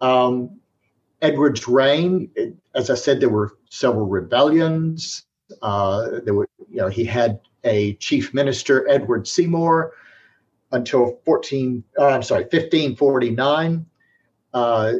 um, 0.00 0.60
edward's 1.22 1.66
reign 1.66 2.30
as 2.74 2.90
i 2.90 2.94
said 2.94 3.20
there 3.20 3.28
were 3.28 3.56
several 3.70 4.06
rebellions 4.06 5.26
uh, 5.62 6.20
there 6.24 6.34
were 6.34 6.48
you 6.68 6.76
know 6.76 6.88
he 6.88 7.04
had 7.04 7.40
a 7.66 7.94
chief 7.94 8.32
minister, 8.32 8.88
Edward 8.88 9.28
Seymour, 9.28 9.92
until 10.72 11.20
14, 11.24 11.84
uh, 11.98 12.06
I'm 12.06 12.22
sorry, 12.22 12.42
1549. 12.42 13.86
Uh, 14.54 14.92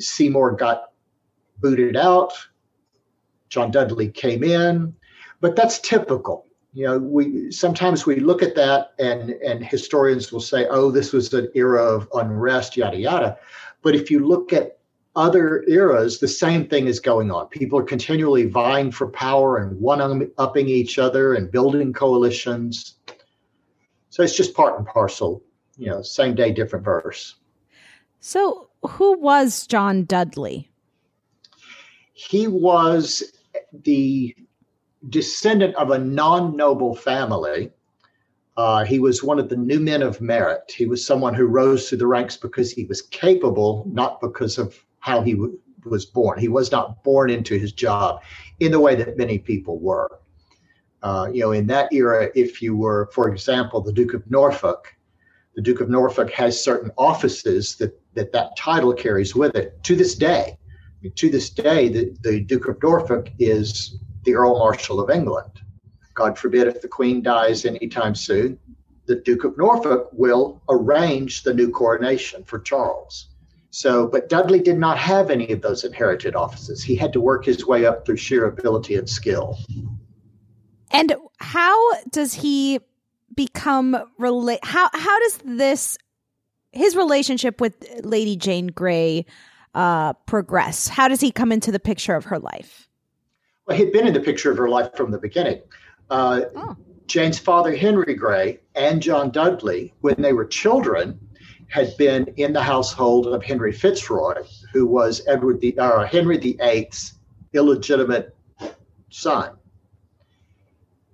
Seymour 0.00 0.52
got 0.52 0.92
booted 1.58 1.96
out. 1.96 2.32
John 3.48 3.70
Dudley 3.70 4.08
came 4.08 4.42
in, 4.42 4.94
but 5.40 5.56
that's 5.56 5.78
typical. 5.80 6.46
You 6.72 6.86
know, 6.86 6.98
we 6.98 7.50
sometimes 7.50 8.06
we 8.06 8.20
look 8.20 8.42
at 8.42 8.54
that 8.54 8.92
and 8.98 9.30
and 9.30 9.64
historians 9.64 10.32
will 10.32 10.40
say, 10.40 10.66
"Oh, 10.68 10.90
this 10.90 11.12
was 11.12 11.34
an 11.34 11.48
era 11.54 11.82
of 11.82 12.08
unrest, 12.14 12.76
yada 12.76 12.96
yada." 12.96 13.38
But 13.82 13.96
if 13.96 14.10
you 14.10 14.24
look 14.26 14.52
at 14.52 14.78
other 15.16 15.64
eras, 15.66 16.20
the 16.20 16.28
same 16.28 16.66
thing 16.66 16.86
is 16.86 17.00
going 17.00 17.30
on. 17.30 17.48
People 17.48 17.78
are 17.78 17.84
continually 17.84 18.46
vying 18.46 18.92
for 18.92 19.08
power 19.08 19.56
and 19.58 19.80
one 19.80 20.30
upping 20.38 20.68
each 20.68 20.98
other 20.98 21.34
and 21.34 21.50
building 21.50 21.92
coalitions. 21.92 22.94
So 24.10 24.22
it's 24.22 24.36
just 24.36 24.54
part 24.54 24.78
and 24.78 24.86
parcel, 24.86 25.42
you 25.76 25.86
know, 25.86 26.02
same 26.02 26.34
day, 26.34 26.52
different 26.52 26.84
verse. 26.84 27.36
So, 28.20 28.69
who 28.82 29.18
was 29.18 29.66
John 29.66 30.04
Dudley? 30.04 30.70
He 32.12 32.46
was 32.48 33.22
the 33.72 34.34
descendant 35.08 35.74
of 35.76 35.90
a 35.90 35.98
non 35.98 36.56
noble 36.56 36.94
family. 36.94 37.70
Uh, 38.56 38.84
he 38.84 38.98
was 38.98 39.22
one 39.22 39.38
of 39.38 39.48
the 39.48 39.56
new 39.56 39.80
men 39.80 40.02
of 40.02 40.20
merit. 40.20 40.70
He 40.74 40.84
was 40.84 41.04
someone 41.04 41.34
who 41.34 41.46
rose 41.46 41.88
through 41.88 41.98
the 41.98 42.06
ranks 42.06 42.36
because 42.36 42.70
he 42.70 42.84
was 42.84 43.00
capable, 43.00 43.84
not 43.90 44.20
because 44.20 44.58
of 44.58 44.84
how 44.98 45.22
he 45.22 45.32
w- 45.32 45.58
was 45.84 46.04
born. 46.04 46.38
He 46.38 46.48
was 46.48 46.70
not 46.70 47.02
born 47.02 47.30
into 47.30 47.58
his 47.58 47.72
job 47.72 48.22
in 48.58 48.72
the 48.72 48.80
way 48.80 48.94
that 48.96 49.16
many 49.16 49.38
people 49.38 49.78
were. 49.78 50.20
Uh, 51.02 51.30
you 51.32 51.40
know, 51.40 51.52
in 51.52 51.66
that 51.68 51.90
era, 51.92 52.28
if 52.34 52.60
you 52.60 52.76
were, 52.76 53.08
for 53.14 53.30
example, 53.30 53.80
the 53.80 53.92
Duke 53.92 54.12
of 54.12 54.30
Norfolk, 54.30 54.94
the 55.54 55.62
Duke 55.62 55.80
of 55.80 55.88
Norfolk 55.88 56.30
has 56.32 56.62
certain 56.62 56.90
offices 56.98 57.76
that 57.76 57.98
that, 58.14 58.32
that 58.32 58.56
title 58.56 58.92
carries 58.92 59.34
with 59.34 59.54
it 59.54 59.82
to 59.84 59.96
this 59.96 60.14
day. 60.14 60.56
I 60.56 61.02
mean, 61.02 61.12
to 61.16 61.30
this 61.30 61.50
day, 61.50 61.88
the, 61.88 62.16
the 62.22 62.40
Duke 62.40 62.68
of 62.68 62.82
Norfolk 62.82 63.30
is 63.38 63.98
the 64.24 64.34
Earl 64.34 64.58
Marshal 64.58 65.00
of 65.00 65.10
England. 65.10 65.60
God 66.14 66.38
forbid 66.38 66.66
if 66.66 66.82
the 66.82 66.88
Queen 66.88 67.22
dies 67.22 67.64
anytime 67.64 68.14
soon, 68.14 68.58
the 69.06 69.16
Duke 69.16 69.44
of 69.44 69.56
Norfolk 69.56 70.10
will 70.12 70.62
arrange 70.68 71.42
the 71.42 71.54
new 71.54 71.70
coronation 71.70 72.44
for 72.44 72.58
Charles. 72.58 73.30
So, 73.70 74.06
but 74.06 74.28
Dudley 74.28 74.60
did 74.60 74.78
not 74.78 74.98
have 74.98 75.30
any 75.30 75.52
of 75.52 75.62
those 75.62 75.84
inherited 75.84 76.34
offices. 76.34 76.82
He 76.82 76.96
had 76.96 77.12
to 77.12 77.20
work 77.20 77.44
his 77.44 77.66
way 77.66 77.86
up 77.86 78.04
through 78.04 78.16
sheer 78.16 78.46
ability 78.46 78.96
and 78.96 79.08
skill. 79.08 79.58
And 80.90 81.14
how 81.38 81.94
does 82.10 82.34
he 82.34 82.80
become 83.34 83.96
relate? 84.18 84.58
How 84.64 84.90
how 84.92 85.18
does 85.20 85.38
this 85.44 85.96
his 86.72 86.96
relationship 86.96 87.60
with 87.60 87.84
Lady 88.04 88.36
Jane 88.36 88.68
Grey 88.68 89.26
uh, 89.74 90.12
progress? 90.12 90.88
How 90.88 91.08
does 91.08 91.20
he 91.20 91.30
come 91.30 91.52
into 91.52 91.72
the 91.72 91.80
picture 91.80 92.14
of 92.14 92.24
her 92.24 92.38
life? 92.38 92.88
Well, 93.66 93.76
he'd 93.76 93.92
been 93.92 94.06
in 94.06 94.14
the 94.14 94.20
picture 94.20 94.50
of 94.50 94.58
her 94.58 94.68
life 94.68 94.94
from 94.96 95.10
the 95.10 95.18
beginning. 95.18 95.62
Uh, 96.10 96.42
oh. 96.56 96.76
Jane's 97.06 97.38
father, 97.38 97.74
Henry 97.74 98.14
Grey, 98.14 98.60
and 98.74 99.02
John 99.02 99.30
Dudley, 99.30 99.92
when 100.00 100.14
they 100.18 100.32
were 100.32 100.44
children, 100.44 101.18
had 101.68 101.96
been 101.96 102.26
in 102.36 102.52
the 102.52 102.62
household 102.62 103.26
of 103.26 103.44
Henry 103.44 103.72
Fitzroy, 103.72 104.42
who 104.72 104.86
was 104.86 105.22
Edward 105.26 105.60
the 105.60 105.76
uh, 105.78 106.04
Henry 106.04 106.36
VIII's 106.36 107.14
illegitimate 107.52 108.34
son. 109.10 109.56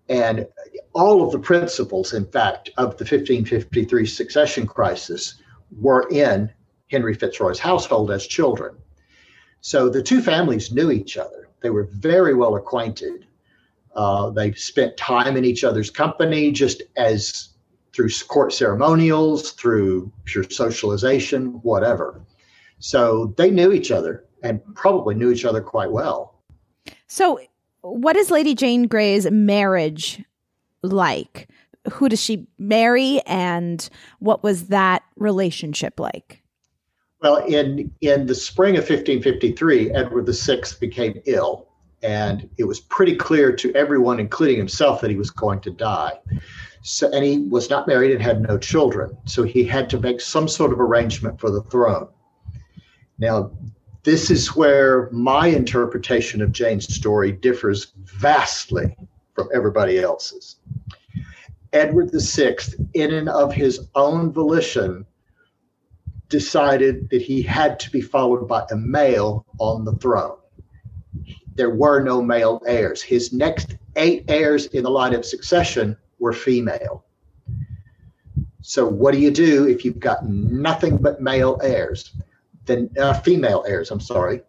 And 0.09 0.47
all 0.95 1.23
of 1.23 1.33
the 1.33 1.39
principals, 1.39 2.15
in 2.15 2.27
fact, 2.27 2.71
of 2.79 2.97
the 2.97 3.05
1553 3.05 4.07
succession 4.07 4.67
crisis 4.67 5.35
were 5.71 6.09
in 6.11 6.51
Henry 6.91 7.15
Fitzroy's 7.15 7.59
household 7.59 8.11
as 8.11 8.27
children. 8.27 8.77
So 9.61 9.89
the 9.89 10.03
two 10.03 10.23
families 10.23 10.73
knew 10.73 10.91
each 10.91 11.17
other. 11.17 11.49
They 11.63 11.71
were 11.71 11.89
very 11.93 12.35
well 12.35 12.55
acquainted. 12.57 13.27
Uh, 13.95 14.31
they 14.31 14.53
spent 14.53 14.97
time 14.97 15.37
in 15.37 15.45
each 15.45 15.65
other's 15.65 15.91
company 15.91 16.53
just 16.53 16.83
as 16.97 17.49
through 17.93 18.11
court 18.29 18.53
ceremonials, 18.53 19.53
through 19.53 20.13
pure 20.27 20.45
socialization, 20.45 21.55
whatever. 21.63 22.21
So 22.79 23.35
they 23.39 23.51
knew 23.51 23.73
each 23.73 23.91
other 23.91 24.25
and 24.43 24.61
probably 24.75 25.15
knew 25.15 25.33
each 25.33 25.47
other 25.47 25.63
quite 25.63 25.91
well. 25.91 26.35
So, 27.09 27.41
what 27.81 28.17
is 28.17 28.31
Lady 28.31 28.55
Jane 28.55 28.87
Grey's 28.87 29.31
marriage 29.31 30.23
like? 30.83 31.49
Who 31.93 32.09
does 32.09 32.21
she 32.21 32.47
marry, 32.59 33.21
and 33.27 33.89
what 34.19 34.43
was 34.43 34.69
that 34.69 35.03
relationship 35.17 36.01
like? 36.01 36.43
Well, 37.23 37.37
in 37.37 37.93
in 38.01 38.27
the 38.27 38.35
spring 38.35 38.77
of 38.77 38.83
1553, 38.83 39.93
Edward 39.93 40.29
VI 40.29 40.63
became 40.81 41.21
ill, 41.27 41.69
and 42.03 42.49
it 42.59 42.65
was 42.65 42.81
pretty 42.81 43.17
clear 43.17 43.53
to 43.57 43.75
everyone, 43.75 44.21
including 44.21 44.59
himself, 44.59 45.01
that 45.01 45.11
he 45.11 45.17
was 45.17 45.31
going 45.31 45.61
to 45.61 45.71
die. 45.71 46.19
So, 46.83 47.11
and 47.13 47.25
he 47.25 47.39
was 47.39 47.69
not 47.69 47.89
married 47.89 48.13
and 48.13 48.23
had 48.23 48.43
no 48.43 48.59
children. 48.59 49.17
So 49.25 49.43
he 49.43 49.65
had 49.65 49.91
to 49.91 49.99
make 49.99 50.21
some 50.21 50.47
sort 50.47 50.73
of 50.73 50.81
arrangement 50.81 51.41
for 51.41 51.51
the 51.51 51.63
throne. 51.63 52.09
Now, 53.19 53.51
this 54.05 54.31
is 54.31 54.55
where 54.55 55.11
my 55.11 55.49
interpretation 55.49 56.41
of 56.41 56.53
Jane's 56.53 56.95
story 56.95 57.33
differs 57.33 57.93
vastly 58.05 58.97
from 59.35 59.49
everybody 59.53 59.99
else's. 59.99 60.57
Edward 61.77 62.11
VI, 62.11 62.57
in 62.95 63.13
and 63.13 63.29
of 63.29 63.53
his 63.53 63.89
own 63.95 64.33
volition, 64.33 65.05
decided 66.31 67.11
that 67.11 67.21
he 67.21 67.43
had 67.43 67.79
to 67.81 67.91
be 67.91 68.01
followed 68.01 68.49
by 68.49 68.65
a 68.71 68.77
male 68.77 69.45
on 69.59 69.85
the 69.85 69.93
throne. 69.93 70.39
There 71.55 71.75
were 71.75 72.03
no 72.03 72.23
male 72.23 72.63
heirs. 72.67 73.03
His 73.03 73.31
next 73.31 73.77
eight 73.97 74.25
heirs 74.29 74.67
in 74.67 74.85
the 74.85 74.91
line 74.91 75.15
of 75.15 75.27
succession 75.27 75.99
were 76.19 76.33
female. 76.33 77.05
So 78.63 78.87
what 78.89 79.13
do 79.13 79.21
you 79.21 79.31
do 79.31 79.69
if 79.69 79.85
you've 79.85 80.01
got 80.01 80.27
nothing 80.27 80.97
but 80.97 81.21
male 81.21 81.61
heirs? 81.63 82.13
Then 82.65 82.89
uh, 82.99 83.21
female 83.21 83.65
heirs, 83.69 83.91
I'm 83.91 84.01
sorry. 84.01 84.41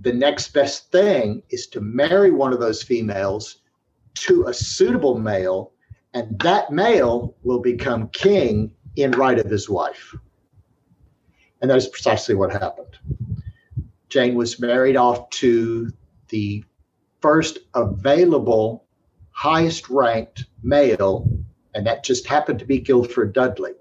The 0.00 0.12
next 0.12 0.52
best 0.52 0.90
thing 0.90 1.44
is 1.50 1.68
to 1.68 1.80
marry 1.80 2.32
one 2.32 2.52
of 2.52 2.58
those 2.58 2.82
females 2.82 3.58
to 4.26 4.46
a 4.48 4.54
suitable 4.54 5.18
male, 5.18 5.72
and 6.14 6.38
that 6.40 6.70
male 6.70 7.36
will 7.42 7.60
become 7.60 8.08
king 8.08 8.72
in 8.96 9.10
right 9.12 9.38
of 9.38 9.50
his 9.50 9.68
wife. 9.68 10.14
And 11.60 11.70
that 11.70 11.76
is 11.76 11.88
precisely 11.88 12.34
what 12.34 12.52
happened. 12.52 12.98
Jane 14.08 14.34
was 14.34 14.60
married 14.60 14.96
off 14.96 15.28
to 15.30 15.90
the 16.28 16.64
first 17.20 17.58
available 17.74 18.84
highest 19.30 19.88
ranked 19.88 20.46
male, 20.62 21.30
and 21.74 21.86
that 21.86 22.04
just 22.04 22.26
happened 22.26 22.58
to 22.58 22.64
be 22.64 22.78
Guilford 22.78 23.32
Dudley. 23.32 23.72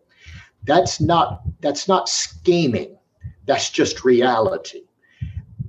That's 0.66 1.00
not 1.00 1.42
that's 1.62 1.88
not 1.88 2.10
scheming. 2.10 2.98
That's 3.46 3.70
just 3.70 4.04
reality. 4.04 4.84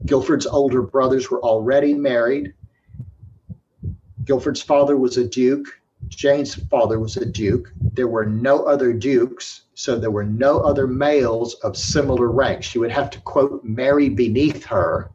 Guilford's 0.05 0.47
older 0.47 0.83
brothers 0.83 1.31
were 1.31 1.42
already 1.42 1.94
married. 1.94 2.55
Guilford's 4.25 4.62
father 4.62 4.97
was 4.97 5.16
a 5.16 5.27
duke. 5.27 5.77
Jane's 6.09 6.55
father 6.55 6.99
was 6.99 7.16
a 7.16 7.25
duke. 7.25 7.73
There 7.81 8.09
were 8.09 8.27
no 8.27 8.64
other 8.64 8.92
dukes, 8.92 9.62
so 9.75 9.99
there 9.99 10.11
were 10.11 10.25
no 10.25 10.61
other 10.61 10.87
males 10.87 11.55
of 11.57 11.77
similar 11.77 12.31
rank. 12.31 12.62
She 12.62 12.79
would 12.79 12.90
have 12.90 13.11
to, 13.11 13.21
quote, 13.21 13.62
marry 13.64 14.09
beneath 14.09 14.64
her 14.64 15.11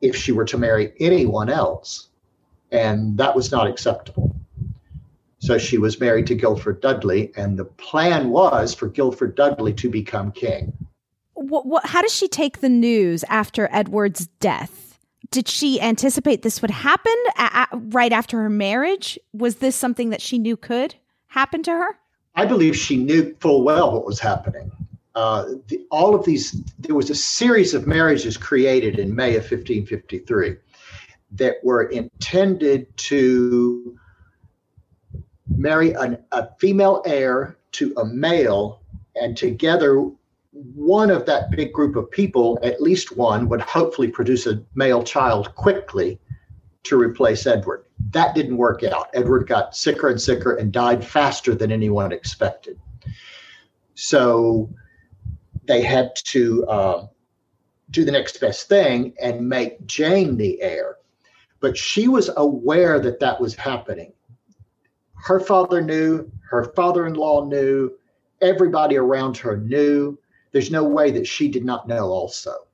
if 0.00 0.14
she 0.14 0.32
were 0.32 0.44
to 0.44 0.58
marry 0.58 0.92
anyone 1.00 1.48
else 1.48 2.08
and 2.72 3.16
that 3.18 3.34
was 3.34 3.50
not 3.50 3.66
acceptable. 3.66 4.34
So 5.38 5.58
she 5.58 5.78
was 5.78 6.00
married 6.00 6.26
to 6.28 6.34
Guilford 6.34 6.80
Dudley, 6.80 7.32
and 7.36 7.58
the 7.58 7.64
plan 7.64 8.30
was 8.30 8.74
for 8.74 8.88
Guilford 8.88 9.36
Dudley 9.36 9.72
to 9.74 9.88
become 9.88 10.32
king. 10.32 10.72
What, 11.34 11.66
what, 11.66 11.86
how 11.86 12.02
does 12.02 12.14
she 12.14 12.26
take 12.26 12.60
the 12.60 12.68
news 12.68 13.24
after 13.28 13.68
Edward's 13.70 14.26
death? 14.40 14.85
Did 15.30 15.48
she 15.48 15.80
anticipate 15.80 16.42
this 16.42 16.62
would 16.62 16.70
happen 16.70 17.14
a- 17.38 17.66
a- 17.72 17.76
right 17.76 18.12
after 18.12 18.40
her 18.42 18.50
marriage? 18.50 19.18
Was 19.32 19.56
this 19.56 19.76
something 19.76 20.10
that 20.10 20.20
she 20.20 20.38
knew 20.38 20.56
could 20.56 20.94
happen 21.28 21.62
to 21.64 21.70
her? 21.70 21.98
I 22.34 22.44
believe 22.44 22.76
she 22.76 22.96
knew 22.96 23.34
full 23.40 23.62
well 23.62 23.92
what 23.92 24.04
was 24.04 24.20
happening. 24.20 24.70
Uh, 25.14 25.46
the, 25.68 25.80
all 25.90 26.14
of 26.14 26.26
these, 26.26 26.52
there 26.78 26.94
was 26.94 27.08
a 27.08 27.14
series 27.14 27.72
of 27.72 27.86
marriages 27.86 28.36
created 28.36 28.98
in 28.98 29.14
May 29.14 29.30
of 29.30 29.42
1553 29.42 30.56
that 31.32 31.56
were 31.64 31.84
intended 31.84 32.94
to 32.98 33.98
marry 35.48 35.92
an, 35.94 36.18
a 36.32 36.48
female 36.58 37.02
heir 37.06 37.56
to 37.72 37.94
a 37.96 38.04
male, 38.04 38.82
and 39.14 39.36
together, 39.36 40.10
one 40.74 41.10
of 41.10 41.26
that 41.26 41.50
big 41.50 41.72
group 41.72 41.96
of 41.96 42.10
people, 42.10 42.58
at 42.62 42.80
least 42.80 43.16
one, 43.16 43.48
would 43.48 43.60
hopefully 43.60 44.08
produce 44.08 44.46
a 44.46 44.62
male 44.74 45.02
child 45.02 45.54
quickly 45.54 46.18
to 46.84 46.96
replace 46.96 47.46
Edward. 47.46 47.84
that 48.10 48.34
didn't 48.34 48.56
work 48.56 48.84
out. 48.84 49.08
Edward 49.12 49.48
got 49.48 49.74
sicker 49.74 50.08
and 50.08 50.20
sicker 50.20 50.54
and 50.54 50.72
died 50.72 51.04
faster 51.04 51.54
than 51.54 51.72
anyone 51.72 52.12
expected. 52.12 52.78
So 53.94 54.70
they 55.66 55.82
had 55.82 56.14
to 56.26 56.64
uh, 56.66 57.06
do 57.90 58.04
the 58.04 58.12
next 58.12 58.40
best 58.40 58.68
thing 58.68 59.14
and 59.20 59.48
make 59.48 59.84
Jane 59.86 60.36
the 60.36 60.62
heir. 60.62 60.98
But 61.60 61.76
she 61.76 62.06
was 62.06 62.30
aware 62.36 63.00
that 63.00 63.18
that 63.20 63.40
was 63.40 63.54
happening. 63.54 64.12
Her 65.14 65.40
father 65.40 65.80
knew, 65.80 66.30
her 66.50 66.72
father 66.76 67.06
in 67.06 67.14
law 67.14 67.44
knew, 67.44 67.90
everybody 68.40 68.96
around 68.96 69.36
her 69.38 69.56
knew. 69.56 70.18
There's 70.56 70.70
no 70.70 70.84
way 70.84 71.10
that 71.10 71.26
she 71.26 71.48
did 71.48 71.66
not 71.66 71.86
know 71.86 72.06
also. 72.06 72.66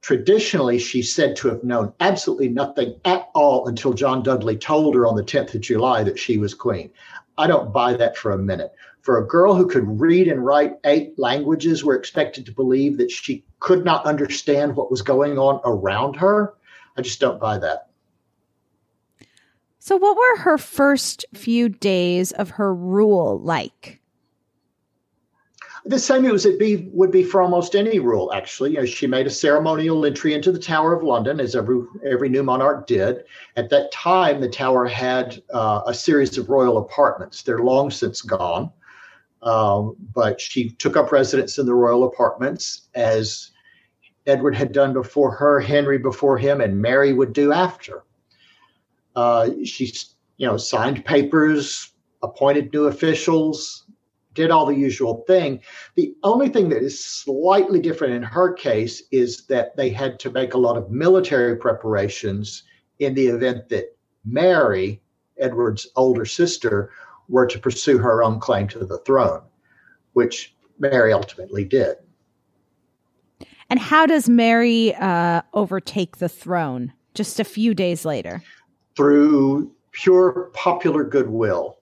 Traditionally, 0.00 0.80
she's 0.80 1.14
said 1.14 1.36
to 1.36 1.48
have 1.48 1.62
known 1.62 1.92
absolutely 2.00 2.48
nothing 2.48 2.96
at 3.04 3.28
all 3.36 3.68
until 3.68 3.92
John 3.92 4.24
Dudley 4.24 4.56
told 4.56 4.96
her 4.96 5.06
on 5.06 5.14
the 5.14 5.22
10th 5.22 5.54
of 5.54 5.60
July 5.60 6.02
that 6.02 6.18
she 6.18 6.38
was 6.38 6.54
queen. 6.54 6.90
I 7.38 7.46
don't 7.46 7.72
buy 7.72 7.94
that 7.94 8.16
for 8.16 8.32
a 8.32 8.36
minute. 8.36 8.72
For 9.02 9.18
a 9.18 9.28
girl 9.28 9.54
who 9.54 9.68
could 9.68 10.00
read 10.00 10.26
and 10.26 10.44
write 10.44 10.72
eight 10.84 11.16
languages, 11.16 11.84
we're 11.84 11.94
expected 11.94 12.46
to 12.46 12.52
believe 12.52 12.98
that 12.98 13.12
she 13.12 13.44
could 13.60 13.84
not 13.84 14.06
understand 14.06 14.74
what 14.74 14.90
was 14.90 15.00
going 15.00 15.38
on 15.38 15.60
around 15.64 16.16
her. 16.16 16.54
I 16.96 17.02
just 17.02 17.20
don't 17.20 17.38
buy 17.38 17.58
that. 17.58 17.90
So, 19.78 19.96
what 19.96 20.16
were 20.16 20.42
her 20.42 20.58
first 20.58 21.26
few 21.32 21.68
days 21.68 22.32
of 22.32 22.50
her 22.50 22.74
rule 22.74 23.38
like? 23.38 24.00
The 25.86 25.98
same 25.98 26.24
it 26.24 26.58
be 26.58 26.88
would 26.92 27.10
be 27.10 27.22
for 27.22 27.42
almost 27.42 27.76
any 27.76 27.98
rule. 27.98 28.32
Actually, 28.32 28.70
you 28.70 28.78
know, 28.78 28.86
she 28.86 29.06
made 29.06 29.26
a 29.26 29.30
ceremonial 29.30 30.06
entry 30.06 30.32
into 30.32 30.50
the 30.50 30.58
Tower 30.58 30.94
of 30.94 31.02
London, 31.02 31.40
as 31.40 31.54
every 31.54 31.82
every 32.10 32.30
new 32.30 32.42
monarch 32.42 32.86
did. 32.86 33.24
At 33.56 33.68
that 33.68 33.92
time, 33.92 34.40
the 34.40 34.48
Tower 34.48 34.86
had 34.86 35.42
uh, 35.52 35.82
a 35.86 35.92
series 35.92 36.38
of 36.38 36.48
royal 36.48 36.78
apartments. 36.78 37.42
They're 37.42 37.58
long 37.58 37.90
since 37.90 38.22
gone, 38.22 38.70
um, 39.42 39.94
but 40.14 40.40
she 40.40 40.70
took 40.70 40.96
up 40.96 41.12
residence 41.12 41.58
in 41.58 41.66
the 41.66 41.74
royal 41.74 42.04
apartments 42.04 42.88
as 42.94 43.50
Edward 44.26 44.54
had 44.54 44.72
done 44.72 44.94
before 44.94 45.32
her, 45.32 45.60
Henry 45.60 45.98
before 45.98 46.38
him, 46.38 46.62
and 46.62 46.80
Mary 46.80 47.12
would 47.12 47.34
do 47.34 47.52
after. 47.52 48.04
Uh, 49.14 49.50
she, 49.64 49.92
you 50.38 50.46
know, 50.46 50.56
signed 50.56 51.04
papers, 51.04 51.90
appointed 52.22 52.72
new 52.72 52.86
officials, 52.86 53.83
did 54.34 54.50
all 54.50 54.66
the 54.66 54.74
usual 54.74 55.24
thing. 55.26 55.60
The 55.94 56.14
only 56.22 56.48
thing 56.48 56.68
that 56.70 56.82
is 56.82 57.02
slightly 57.02 57.80
different 57.80 58.14
in 58.14 58.22
her 58.22 58.52
case 58.52 59.02
is 59.10 59.46
that 59.46 59.76
they 59.76 59.90
had 59.90 60.18
to 60.20 60.30
make 60.30 60.54
a 60.54 60.58
lot 60.58 60.76
of 60.76 60.90
military 60.90 61.56
preparations 61.56 62.64
in 62.98 63.14
the 63.14 63.26
event 63.26 63.68
that 63.70 63.96
Mary, 64.24 65.00
Edward's 65.38 65.88
older 65.96 66.24
sister, 66.24 66.90
were 67.28 67.46
to 67.46 67.58
pursue 67.58 67.98
her 67.98 68.22
own 68.22 68.40
claim 68.40 68.68
to 68.68 68.84
the 68.84 68.98
throne, 68.98 69.42
which 70.12 70.54
Mary 70.78 71.12
ultimately 71.12 71.64
did. 71.64 71.96
And 73.70 73.80
how 73.80 74.06
does 74.06 74.28
Mary 74.28 74.94
uh, 74.96 75.42
overtake 75.52 76.18
the 76.18 76.28
throne 76.28 76.92
just 77.14 77.40
a 77.40 77.44
few 77.44 77.74
days 77.74 78.04
later? 78.04 78.42
Through 78.96 79.72
pure 79.92 80.50
popular 80.54 81.04
goodwill. 81.04 81.78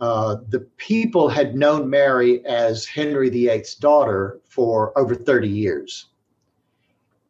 Uh, 0.00 0.36
the 0.48 0.60
people 0.76 1.28
had 1.28 1.54
known 1.54 1.88
Mary 1.88 2.44
as 2.44 2.84
Henry 2.84 3.30
VIII's 3.30 3.74
daughter 3.76 4.40
for 4.44 4.96
over 4.98 5.14
30 5.14 5.48
years. 5.48 6.06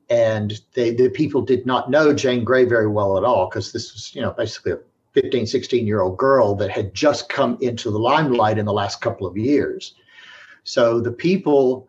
And 0.09 0.61
they, 0.75 0.93
the 0.93 1.09
people 1.11 1.43
did 1.43 1.67
not 1.67 1.91
know 1.91 2.13
Jane 2.13 2.45
Grey 2.45 2.65
very 2.65 2.89
well 2.89 3.19
at 3.19 3.25
all 3.25 3.49
because 3.49 3.73
this 3.73 3.93
was, 3.93 4.15
you 4.15 4.21
know, 4.21 4.33
basically 4.33 4.73
a 4.73 4.79
15, 5.15 5.47
16 5.47 5.87
year 5.87 6.01
old 6.01 6.17
girl 6.19 6.55
that 6.57 6.71
had 6.71 6.93
just 6.95 7.29
come 7.29 7.57
into 7.61 7.91
the 7.91 7.99
limelight 7.99 8.59
in 8.59 8.67
the 8.67 8.73
last 8.73 9.01
couple 9.01 9.27
of 9.27 9.37
years. 9.37 9.95
So 10.65 11.01
the 11.01 11.13
people 11.13 11.89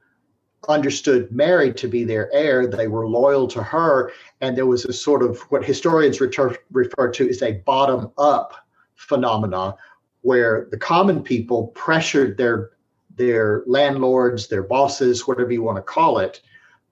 understood 0.69 1.31
Mary 1.31 1.73
to 1.73 1.87
be 1.87 2.03
their 2.03 2.31
heir. 2.33 2.67
They 2.67 2.87
were 2.87 3.07
loyal 3.07 3.47
to 3.49 3.63
her. 3.63 4.11
And 4.41 4.55
there 4.55 4.65
was 4.65 4.85
a 4.85 4.93
sort 4.93 5.23
of 5.23 5.39
what 5.49 5.63
historians 5.63 6.21
refer, 6.21 6.55
refer 6.71 7.11
to 7.11 7.29
as 7.29 7.41
a 7.41 7.53
bottom 7.65 8.11
up 8.17 8.53
phenomena 8.95 9.75
where 10.27 10.67
the 10.71 10.77
common 10.77 11.23
people 11.23 11.67
pressured 11.67 12.37
their 12.37 12.71
their 13.15 13.63
landlords, 13.65 14.49
their 14.49 14.61
bosses, 14.61 15.25
whatever 15.25 15.53
you 15.53 15.63
want 15.63 15.77
to 15.77 15.81
call 15.81 16.19
it, 16.19 16.41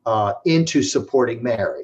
uh, 0.06 0.32
into 0.46 0.82
supporting 0.82 1.44
Mary. 1.44 1.84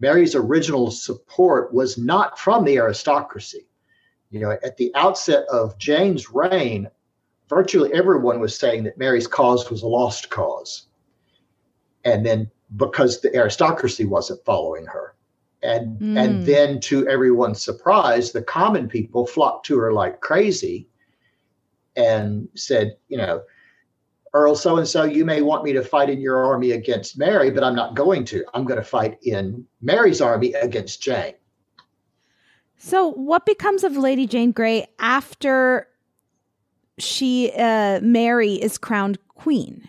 Mary's 0.00 0.34
original 0.34 0.90
support 0.90 1.72
was 1.72 1.96
not 1.96 2.38
from 2.38 2.66
the 2.66 2.76
aristocracy. 2.76 3.66
You 4.28 4.40
know, 4.40 4.50
at 4.50 4.76
the 4.76 4.94
outset 4.94 5.46
of 5.48 5.78
Jane's 5.78 6.30
reign, 6.30 6.90
virtually 7.48 7.90
everyone 7.94 8.38
was 8.38 8.54
saying 8.54 8.84
that 8.84 8.98
Mary's 8.98 9.26
cause 9.26 9.70
was 9.70 9.80
a 9.80 9.88
lost 9.88 10.28
cause. 10.28 10.88
And 12.04 12.26
then 12.26 12.50
because 12.76 13.22
the 13.22 13.34
aristocracy 13.34 14.04
wasn't 14.04 14.44
following 14.44 14.84
her. 14.84 15.11
And 15.62 16.00
mm. 16.00 16.18
and 16.18 16.44
then 16.44 16.80
to 16.80 17.06
everyone's 17.08 17.62
surprise, 17.62 18.32
the 18.32 18.42
common 18.42 18.88
people 18.88 19.26
flocked 19.26 19.66
to 19.66 19.78
her 19.78 19.92
like 19.92 20.20
crazy 20.20 20.88
and 21.96 22.48
said, 22.54 22.96
you 23.08 23.16
know, 23.16 23.42
Earl 24.34 24.56
so 24.56 24.78
and 24.78 24.88
so, 24.88 25.04
you 25.04 25.24
may 25.24 25.42
want 25.42 25.62
me 25.62 25.72
to 25.74 25.82
fight 25.82 26.08
in 26.08 26.20
your 26.20 26.42
army 26.42 26.70
against 26.70 27.18
Mary, 27.18 27.50
but 27.50 27.62
I'm 27.62 27.74
not 27.74 27.94
going 27.94 28.24
to. 28.26 28.44
I'm 28.54 28.64
going 28.64 28.80
to 28.80 28.84
fight 28.84 29.18
in 29.22 29.66
Mary's 29.82 30.22
army 30.22 30.54
against 30.54 31.02
Jane. 31.02 31.34
So, 32.78 33.12
what 33.12 33.44
becomes 33.44 33.84
of 33.84 33.96
Lady 33.96 34.26
Jane 34.26 34.52
Grey 34.52 34.86
after 34.98 35.86
she 36.98 37.52
uh, 37.56 38.00
Mary 38.00 38.54
is 38.54 38.78
crowned 38.78 39.18
queen? 39.28 39.88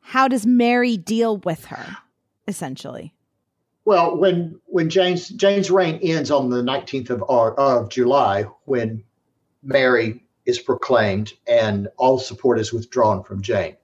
How 0.00 0.26
does 0.26 0.44
Mary 0.44 0.96
deal 0.96 1.38
with 1.38 1.66
her, 1.66 1.96
essentially? 2.48 3.14
Well, 3.86 4.16
when 4.16 4.60
when 4.66 4.90
Jane's 4.90 5.28
Jane's 5.28 5.70
reign 5.70 6.00
ends 6.02 6.32
on 6.32 6.50
the 6.50 6.60
19th 6.60 7.08
of 7.08 7.22
of 7.56 7.88
July, 7.88 8.42
when 8.64 9.04
Mary 9.62 10.24
is 10.44 10.58
proclaimed 10.58 11.34
and 11.46 11.86
all 11.96 12.18
support 12.18 12.58
is 12.58 12.72
withdrawn 12.72 13.22
from 13.22 13.42
Jane. 13.42 13.76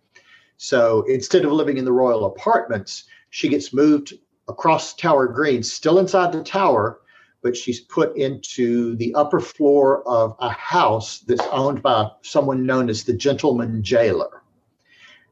So 0.57 1.03
instead 1.03 1.45
of 1.45 1.53
living 1.53 1.77
in 1.77 1.85
the 1.85 1.93
royal 1.93 2.25
apartments, 2.25 3.05
she 3.31 3.49
gets 3.49 3.73
moved 3.73 4.15
across 4.49 4.93
Tower 4.95 5.29
Green, 5.29 5.63
still 5.63 6.01
inside 6.01 6.33
the 6.33 6.43
tower, 6.43 7.01
but 7.41 7.57
she's 7.57 7.79
put 7.79 8.17
into 8.17 8.97
the 8.97 9.15
upper 9.15 9.39
floor 9.39 10.03
of 10.09 10.35
a 10.41 10.51
house 10.51 11.21
that's 11.21 11.47
owned 11.53 11.81
by 11.81 12.11
someone 12.23 12.67
known 12.67 12.91
as 12.91 13.05
the 13.05 13.17
gentleman 13.17 13.85
jailer. 13.85 14.43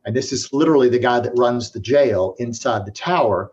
And 0.04 0.14
this 0.14 0.32
is 0.32 0.52
literally 0.52 0.88
the 0.88 1.00
guy 1.00 1.18
that 1.18 1.36
runs 1.36 1.72
the 1.72 1.80
jail 1.80 2.36
inside 2.38 2.86
the 2.86 2.92
tower 2.92 3.50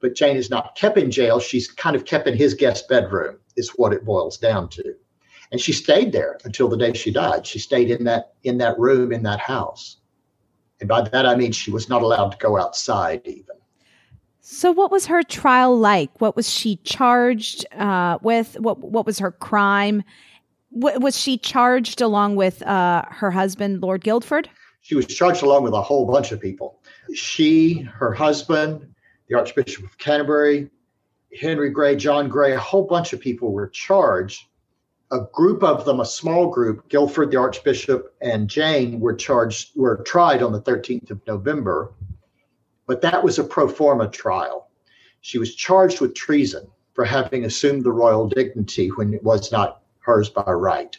but 0.00 0.14
Jane 0.14 0.36
is 0.36 0.50
not 0.50 0.76
kept 0.76 0.98
in 0.98 1.10
jail. 1.10 1.40
She's 1.40 1.70
kind 1.70 1.96
of 1.96 2.04
kept 2.04 2.26
in 2.26 2.36
his 2.36 2.54
guest 2.54 2.88
bedroom, 2.88 3.38
is 3.56 3.70
what 3.70 3.92
it 3.92 4.04
boils 4.04 4.36
down 4.38 4.68
to. 4.70 4.94
And 5.50 5.60
she 5.60 5.72
stayed 5.72 6.12
there 6.12 6.38
until 6.44 6.68
the 6.68 6.76
day 6.76 6.92
she 6.92 7.10
died. 7.10 7.46
She 7.46 7.58
stayed 7.58 7.90
in 7.90 8.04
that 8.04 8.32
in 8.42 8.58
that 8.58 8.78
room 8.78 9.12
in 9.12 9.22
that 9.22 9.40
house. 9.40 9.98
And 10.80 10.88
by 10.88 11.02
that 11.02 11.26
I 11.26 11.36
mean 11.36 11.52
she 11.52 11.70
was 11.70 11.88
not 11.88 12.02
allowed 12.02 12.30
to 12.30 12.38
go 12.38 12.58
outside 12.58 13.22
even. 13.24 13.56
So, 14.46 14.72
what 14.72 14.90
was 14.90 15.06
her 15.06 15.22
trial 15.22 15.78
like? 15.78 16.20
What 16.20 16.36
was 16.36 16.50
she 16.50 16.76
charged 16.76 17.64
uh, 17.72 18.18
with? 18.20 18.60
What 18.60 18.78
What 18.78 19.06
was 19.06 19.18
her 19.18 19.32
crime? 19.32 20.02
W- 20.78 20.98
was 21.00 21.18
she 21.18 21.38
charged 21.38 22.02
along 22.02 22.36
with 22.36 22.60
uh, 22.62 23.04
her 23.08 23.30
husband, 23.30 23.80
Lord 23.80 24.04
Guildford? 24.04 24.50
She 24.82 24.94
was 24.94 25.06
charged 25.06 25.42
along 25.42 25.62
with 25.62 25.72
a 25.72 25.80
whole 25.80 26.04
bunch 26.04 26.30
of 26.30 26.42
people. 26.42 26.82
She, 27.14 27.78
her 27.80 28.12
husband, 28.12 28.93
the 29.28 29.36
Archbishop 29.36 29.84
of 29.84 29.98
Canterbury, 29.98 30.70
Henry 31.40 31.70
Grey, 31.70 31.96
John 31.96 32.28
Grey, 32.28 32.52
a 32.52 32.58
whole 32.58 32.84
bunch 32.84 33.12
of 33.12 33.20
people 33.20 33.52
were 33.52 33.68
charged. 33.68 34.46
A 35.10 35.20
group 35.32 35.62
of 35.62 35.84
them, 35.84 36.00
a 36.00 36.04
small 36.04 36.48
group, 36.48 36.88
Guildford, 36.88 37.30
the 37.30 37.36
Archbishop, 37.36 38.14
and 38.20 38.48
Jane 38.48 39.00
were 39.00 39.14
charged, 39.14 39.70
were 39.76 40.02
tried 40.04 40.42
on 40.42 40.52
the 40.52 40.60
13th 40.60 41.10
of 41.10 41.26
November. 41.26 41.92
But 42.86 43.00
that 43.02 43.22
was 43.22 43.38
a 43.38 43.44
pro 43.44 43.68
forma 43.68 44.08
trial. 44.08 44.68
She 45.20 45.38
was 45.38 45.54
charged 45.54 46.00
with 46.00 46.14
treason 46.14 46.68
for 46.92 47.04
having 47.04 47.44
assumed 47.44 47.84
the 47.84 47.92
royal 47.92 48.28
dignity 48.28 48.88
when 48.88 49.14
it 49.14 49.22
was 49.22 49.50
not 49.50 49.82
hers 50.00 50.28
by 50.28 50.52
right. 50.52 50.96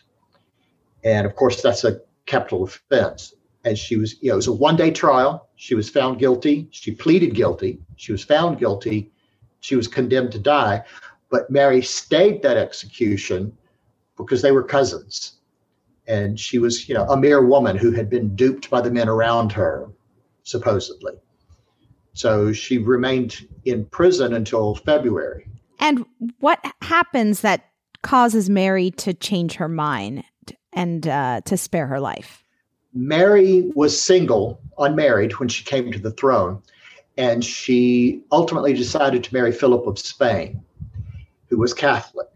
And 1.04 1.26
of 1.26 1.36
course, 1.36 1.62
that's 1.62 1.84
a 1.84 2.02
capital 2.26 2.64
offense 2.64 3.35
and 3.66 3.78
she 3.78 3.98
was, 3.98 4.16
you 4.22 4.30
know, 4.30 4.36
it 4.36 4.38
was 4.38 4.48
a 4.48 4.54
one 4.54 4.76
day 4.76 4.92
trial. 4.92 5.50
She 5.56 5.76
was 5.76 5.90
found 5.90 6.20
guilty. 6.20 6.68
She 6.72 6.92
pleaded 6.92 7.34
guilty. 7.34 7.80
She 7.98 8.12
was 8.12 8.24
found 8.24 8.60
guilty. 8.60 9.12
She 9.60 9.76
was 9.76 9.88
condemned 9.88 10.32
to 10.34 10.40
die. 10.40 10.84
But 11.30 11.50
Mary 11.50 11.82
stayed 11.82 12.44
that 12.44 12.58
execution 12.58 13.52
because 14.16 14.44
they 14.44 14.52
were 14.52 14.64
cousins. 14.64 15.34
And 16.08 16.40
she 16.40 16.60
was, 16.60 16.88
you 16.88 16.94
know, 16.94 17.06
a 17.06 17.18
mere 17.18 17.44
woman 17.44 17.76
who 17.76 17.92
had 17.92 18.10
been 18.10 18.36
duped 18.36 18.70
by 18.70 18.80
the 18.80 18.92
men 18.92 19.10
around 19.10 19.52
her, 19.54 19.90
supposedly. 20.44 21.14
So 22.14 22.54
she 22.54 22.78
remained 22.78 23.48
in 23.66 23.86
prison 23.86 24.34
until 24.34 24.76
February. 24.76 25.48
And 25.80 26.06
what 26.40 26.64
happens 26.84 27.42
that 27.42 27.66
causes 28.04 28.50
Mary 28.50 28.92
to 28.92 29.16
change 29.16 29.56
her 29.56 29.68
mind 29.68 30.24
and 30.72 31.08
uh, 31.08 31.42
to 31.46 31.58
spare 31.58 31.88
her 31.88 32.00
life? 32.00 32.45
Mary 32.98 33.70
was 33.76 34.00
single, 34.00 34.62
unmarried, 34.78 35.34
when 35.34 35.50
she 35.50 35.66
came 35.66 35.92
to 35.92 36.00
the 36.00 36.12
throne, 36.12 36.62
and 37.18 37.44
she 37.44 38.22
ultimately 38.32 38.74
decided 38.74 39.22
to 39.22 39.34
marry 39.34 39.52
Philip 39.52 39.86
of 39.86 40.00
Spain, 40.00 40.64
who 41.50 41.58
was 41.58 41.74
Catholic. 41.74 42.30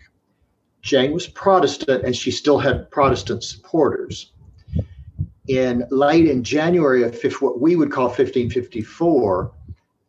Jane 0.81 1.13
was 1.13 1.27
Protestant, 1.27 2.03
and 2.03 2.13
she 2.13 2.29
still 2.29 2.57
had 2.59 2.91
Protestant 2.91 3.41
supporters. 3.41 4.33
In 5.47 5.85
late 5.91 6.27
in 6.27 6.43
January 6.43 7.03
of 7.03 7.17
what 7.41 7.61
we 7.61 7.77
would 7.77 7.91
call 7.91 8.07
1554, 8.07 9.51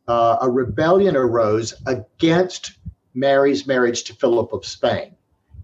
uh, 0.08 0.36
a 0.42 0.50
rebellion 0.50 1.16
arose 1.16 1.74
against 1.86 2.72
Mary's 3.14 3.68
marriage 3.68 4.02
to 4.04 4.14
Philip 4.14 4.52
of 4.52 4.66
Spain, 4.66 5.14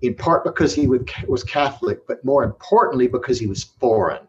in 0.03 0.15
part 0.15 0.45
because 0.45 0.77
he 0.77 0.87
was 0.87 1.43
Catholic, 1.43 2.07
but 2.07 2.25
more 2.25 2.45
importantly 2.45 3.09
because 3.09 3.41
he 3.41 3.49
was 3.49 3.65
foreign. 3.65 4.27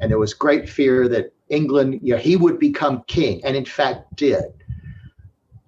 And 0.00 0.10
there 0.10 0.18
was 0.18 0.34
great 0.34 0.68
fear 0.68 1.08
that 1.08 1.32
England, 1.48 2.00
you 2.02 2.14
know, 2.14 2.20
he 2.20 2.36
would 2.36 2.58
become 2.58 3.04
king, 3.06 3.44
and 3.44 3.56
in 3.56 3.64
fact 3.64 4.16
did. 4.16 4.44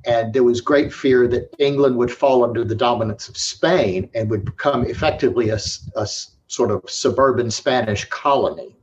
And 0.05 0.33
there 0.33 0.45
was 0.45 0.61
great 0.61 0.93
fear 0.93 1.29
that 1.29 1.55
England 1.59 1.97
would 1.97 2.11
fall 2.11 2.45
under 2.45 2.65
the 2.65 2.75
dominance 2.75 3.29
of 3.29 3.37
Spain 3.37 4.09
and 4.15 4.31
would 4.31 4.45
become 4.45 4.85
effectively 4.85 5.51
a, 5.51 5.59
a 5.97 6.07
sort 6.47 6.71
of 6.71 6.89
suburban 6.89 7.51
Spanish 7.51 8.05
colony. 8.07 8.75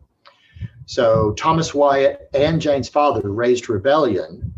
So 0.85 1.33
Thomas 1.33 1.73
Wyatt 1.73 2.29
and 2.33 2.61
Jane's 2.61 2.89
father 2.89 3.29
raised 3.29 3.69
rebellion, 3.69 4.53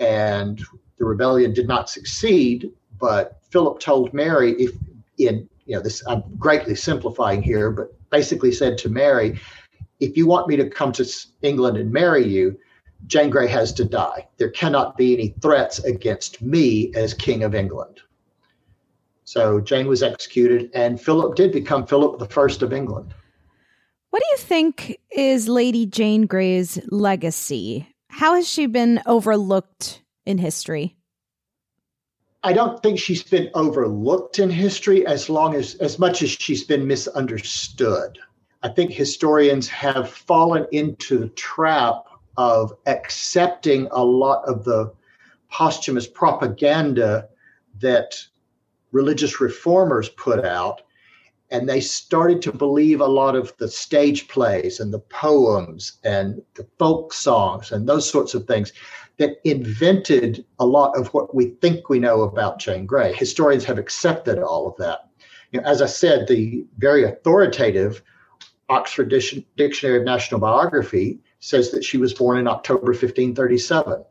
and 0.00 0.60
the 0.98 1.04
rebellion 1.04 1.52
did 1.52 1.68
not 1.68 1.88
succeed. 1.88 2.72
But 2.98 3.40
Philip 3.50 3.78
told 3.78 4.12
Mary, 4.12 4.52
if 4.54 4.72
in 5.18 5.48
you 5.66 5.76
know 5.76 5.82
this, 5.82 6.02
I'm 6.06 6.22
greatly 6.36 6.74
simplifying 6.74 7.42
here, 7.42 7.70
but 7.70 7.94
basically 8.10 8.50
said 8.50 8.78
to 8.78 8.88
Mary, 8.88 9.38
if 10.00 10.16
you 10.16 10.26
want 10.26 10.48
me 10.48 10.56
to 10.56 10.68
come 10.68 10.92
to 10.92 11.06
England 11.42 11.76
and 11.76 11.92
marry 11.92 12.26
you, 12.26 12.58
Jane 13.06 13.30
Grey 13.30 13.46
has 13.48 13.72
to 13.74 13.84
die. 13.84 14.26
There 14.38 14.50
cannot 14.50 14.96
be 14.96 15.14
any 15.14 15.34
threats 15.40 15.78
against 15.80 16.42
me 16.42 16.92
as 16.94 17.14
King 17.14 17.42
of 17.42 17.54
England. 17.54 18.00
So 19.24 19.60
Jane 19.60 19.86
was 19.86 20.02
executed, 20.02 20.70
and 20.74 21.00
Philip 21.00 21.36
did 21.36 21.52
become 21.52 21.86
Philip 21.86 22.18
the 22.18 22.26
First 22.26 22.62
of 22.62 22.72
England. 22.72 23.14
What 24.10 24.22
do 24.22 24.26
you 24.30 24.38
think 24.38 24.98
is 25.10 25.48
Lady 25.48 25.84
Jane 25.84 26.26
Grey's 26.26 26.80
legacy? 26.90 27.86
How 28.08 28.34
has 28.34 28.48
she 28.48 28.66
been 28.66 29.02
overlooked 29.04 30.02
in 30.24 30.38
history? 30.38 30.96
I 32.42 32.52
don't 32.52 32.82
think 32.82 32.98
she's 32.98 33.22
been 33.22 33.50
overlooked 33.54 34.38
in 34.38 34.48
history 34.48 35.06
as 35.06 35.28
long 35.28 35.54
as 35.54 35.74
as 35.74 35.98
much 35.98 36.22
as 36.22 36.30
she's 36.30 36.64
been 36.64 36.86
misunderstood. 36.86 38.18
I 38.62 38.68
think 38.68 38.90
historians 38.90 39.68
have 39.68 40.10
fallen 40.10 40.66
into 40.72 41.18
the 41.18 41.28
trap 41.28 42.04
of 42.36 42.72
accepting 42.86 43.88
a 43.90 44.04
lot 44.04 44.44
of 44.46 44.64
the 44.64 44.92
posthumous 45.50 46.06
propaganda 46.06 47.28
that 47.80 48.16
religious 48.92 49.40
reformers 49.40 50.08
put 50.08 50.44
out. 50.44 50.82
And 51.50 51.68
they 51.68 51.80
started 51.80 52.42
to 52.42 52.52
believe 52.52 53.00
a 53.00 53.06
lot 53.06 53.34
of 53.34 53.56
the 53.56 53.68
stage 53.68 54.28
plays 54.28 54.80
and 54.80 54.92
the 54.92 54.98
poems 54.98 55.98
and 56.04 56.42
the 56.54 56.66
folk 56.78 57.14
songs 57.14 57.72
and 57.72 57.88
those 57.88 58.08
sorts 58.08 58.34
of 58.34 58.46
things 58.46 58.72
that 59.16 59.38
invented 59.44 60.44
a 60.58 60.66
lot 60.66 60.96
of 60.96 61.08
what 61.14 61.34
we 61.34 61.46
think 61.60 61.88
we 61.88 61.98
know 61.98 62.22
about 62.22 62.58
Jane 62.58 62.86
Grey. 62.86 63.12
Historians 63.14 63.64
have 63.64 63.78
accepted 63.78 64.38
all 64.38 64.68
of 64.68 64.76
that. 64.76 65.08
You 65.52 65.60
know, 65.60 65.66
as 65.66 65.80
I 65.80 65.86
said, 65.86 66.28
the 66.28 66.66
very 66.76 67.04
authoritative 67.04 68.02
Oxford 68.68 69.08
Dictionary 69.56 69.98
of 69.98 70.04
National 70.04 70.40
Biography 70.40 71.18
says 71.40 71.70
that 71.70 71.84
she 71.84 71.96
was 71.98 72.12
born 72.12 72.38
in 72.38 72.46
October 72.46 72.86
1537. 72.86 74.04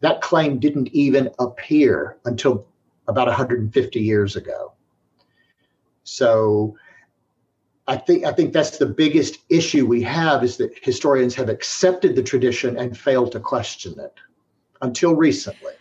That 0.00 0.20
claim 0.20 0.58
didn't 0.58 0.88
even 0.88 1.30
appear 1.38 2.16
until 2.24 2.66
about 3.06 3.28
150 3.28 4.00
years 4.00 4.36
ago. 4.36 4.72
So 6.04 6.76
I 7.86 7.96
think 7.96 8.24
I 8.24 8.32
think 8.32 8.52
that's 8.52 8.78
the 8.78 8.86
biggest 8.86 9.38
issue 9.48 9.86
we 9.86 10.02
have 10.02 10.42
is 10.42 10.56
that 10.56 10.72
historians 10.82 11.34
have 11.34 11.48
accepted 11.48 12.16
the 12.16 12.22
tradition 12.22 12.76
and 12.76 12.96
failed 12.96 13.32
to 13.32 13.40
question 13.40 13.98
it 14.00 14.14
until 14.82 15.14
recently. 15.14 15.72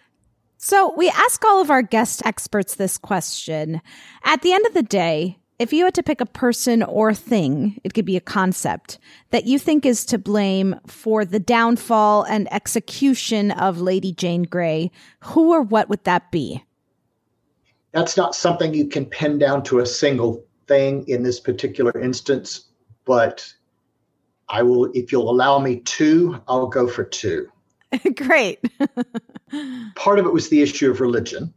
So 0.57 0.93
we 0.97 1.09
ask 1.09 1.43
all 1.45 1.61
of 1.61 1.71
our 1.71 1.81
guest 1.81 2.21
experts 2.25 2.75
this 2.75 2.97
question. 2.97 3.81
At 4.23 4.41
the 4.41 4.51
end 4.51 4.65
of 4.65 4.73
the 4.73 4.83
day, 4.83 5.38
if 5.59 5.73
you 5.73 5.83
had 5.83 5.93
to 5.95 6.03
pick 6.03 6.21
a 6.21 6.25
person 6.25 6.81
or 6.81 7.13
thing, 7.13 7.79
it 7.83 7.93
could 7.93 8.05
be 8.05 8.15
a 8.15 8.21
concept 8.21 8.97
that 9.31 9.45
you 9.45 9.59
think 9.59 9.85
is 9.85 10.05
to 10.05 10.17
blame 10.17 10.79
for 10.87 11.25
the 11.25 11.39
downfall 11.39 12.23
and 12.23 12.51
execution 12.51 13.51
of 13.51 13.81
Lady 13.81 14.13
Jane 14.13 14.43
Grey, 14.43 14.89
who 15.19 15.51
or 15.51 15.61
what 15.61 15.89
would 15.89 16.03
that 16.05 16.31
be? 16.31 16.63
That's 17.91 18.15
not 18.15 18.35
something 18.35 18.73
you 18.73 18.87
can 18.87 19.05
pin 19.05 19.37
down 19.37 19.63
to 19.63 19.79
a 19.79 19.85
single 19.85 20.45
thing 20.67 21.05
in 21.09 21.23
this 21.23 21.41
particular 21.41 21.91
instance, 21.99 22.69
but 23.03 23.53
I 24.47 24.63
will, 24.63 24.89
if 24.93 25.11
you'll 25.11 25.29
allow 25.29 25.59
me 25.59 25.81
two, 25.81 26.41
I'll 26.47 26.67
go 26.67 26.87
for 26.87 27.03
two. 27.03 27.51
Great. 28.15 28.59
Part 29.95 30.19
of 30.19 30.25
it 30.25 30.31
was 30.31 30.47
the 30.49 30.61
issue 30.61 30.89
of 30.89 31.01
religion. 31.01 31.53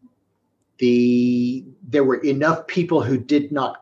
The 0.79 1.65
there 1.87 2.03
were 2.03 2.17
enough 2.25 2.67
people 2.67 3.03
who 3.03 3.19
did 3.19 3.53
not 3.53 3.82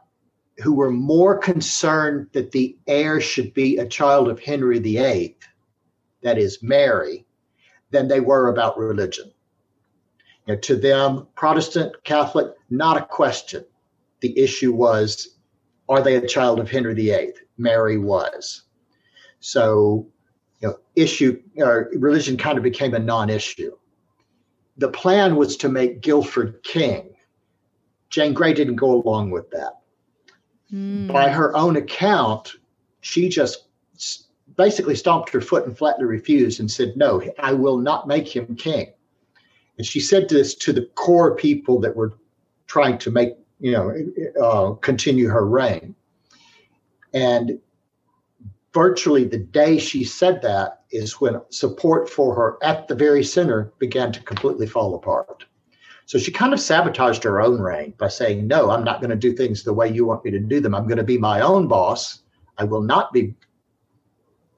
who 0.60 0.74
were 0.74 0.90
more 0.90 1.38
concerned 1.38 2.28
that 2.32 2.52
the 2.52 2.76
heir 2.86 3.20
should 3.20 3.54
be 3.54 3.78
a 3.78 3.88
child 3.88 4.28
of 4.28 4.40
Henry 4.40 4.78
VIII, 4.78 5.36
that 6.22 6.38
is 6.38 6.62
Mary, 6.62 7.26
than 7.90 8.08
they 8.08 8.20
were 8.20 8.48
about 8.48 8.78
religion. 8.78 9.32
To 10.62 10.76
them, 10.76 11.28
Protestant, 11.36 11.94
Catholic, 12.04 12.48
not 12.70 12.96
a 12.96 13.04
question. 13.04 13.64
The 14.20 14.36
issue 14.38 14.72
was, 14.72 15.36
are 15.88 16.02
they 16.02 16.16
a 16.16 16.26
child 16.26 16.60
of 16.60 16.70
Henry 16.70 16.94
VIII? 16.94 17.32
Mary 17.56 17.98
was. 17.98 18.62
So, 19.40 20.08
you 20.60 20.68
know, 20.68 20.78
issue 20.96 21.40
or 21.56 21.90
religion 21.94 22.36
kind 22.36 22.58
of 22.58 22.64
became 22.64 22.94
a 22.94 22.98
non-issue. 22.98 23.76
The 24.76 24.88
plan 24.88 25.36
was 25.36 25.56
to 25.58 25.68
make 25.68 26.00
Guildford 26.00 26.62
king. 26.62 27.14
Jane 28.08 28.34
Grey 28.34 28.52
didn't 28.52 28.76
go 28.76 29.00
along 29.00 29.30
with 29.30 29.50
that. 29.50 29.79
Mm. 30.72 31.12
By 31.12 31.28
her 31.28 31.56
own 31.56 31.76
account, 31.76 32.52
she 33.00 33.28
just 33.28 33.66
basically 34.56 34.94
stomped 34.94 35.30
her 35.30 35.40
foot 35.40 35.66
and 35.66 35.76
flatly 35.76 36.04
refused 36.04 36.60
and 36.60 36.70
said, 36.70 36.96
No, 36.96 37.22
I 37.38 37.52
will 37.52 37.78
not 37.78 38.06
make 38.06 38.28
him 38.28 38.56
king. 38.56 38.92
And 39.78 39.86
she 39.86 40.00
said 40.00 40.28
this 40.28 40.54
to 40.56 40.72
the 40.72 40.86
core 40.94 41.34
people 41.34 41.80
that 41.80 41.96
were 41.96 42.12
trying 42.66 42.98
to 42.98 43.10
make, 43.10 43.34
you 43.60 43.72
know, 43.72 43.92
uh, 44.42 44.74
continue 44.74 45.28
her 45.28 45.46
reign. 45.46 45.94
And 47.12 47.58
virtually 48.72 49.24
the 49.24 49.38
day 49.38 49.78
she 49.78 50.04
said 50.04 50.42
that 50.42 50.82
is 50.90 51.20
when 51.20 51.40
support 51.50 52.08
for 52.08 52.34
her 52.34 52.58
at 52.62 52.88
the 52.88 52.94
very 52.94 53.24
center 53.24 53.72
began 53.78 54.12
to 54.12 54.22
completely 54.22 54.66
fall 54.66 54.94
apart. 54.94 55.44
So 56.10 56.18
she 56.18 56.32
kind 56.32 56.52
of 56.52 56.58
sabotaged 56.58 57.22
her 57.22 57.40
own 57.40 57.60
reign 57.60 57.94
by 57.96 58.08
saying, 58.08 58.48
No, 58.48 58.72
I'm 58.72 58.82
not 58.82 59.00
going 59.00 59.10
to 59.10 59.16
do 59.16 59.32
things 59.32 59.62
the 59.62 59.72
way 59.72 59.88
you 59.88 60.04
want 60.04 60.24
me 60.24 60.32
to 60.32 60.40
do 60.40 60.58
them. 60.58 60.74
I'm 60.74 60.88
going 60.88 60.98
to 60.98 61.04
be 61.04 61.18
my 61.18 61.40
own 61.40 61.68
boss. 61.68 62.22
I 62.58 62.64
will 62.64 62.82
not 62.82 63.12
be 63.12 63.32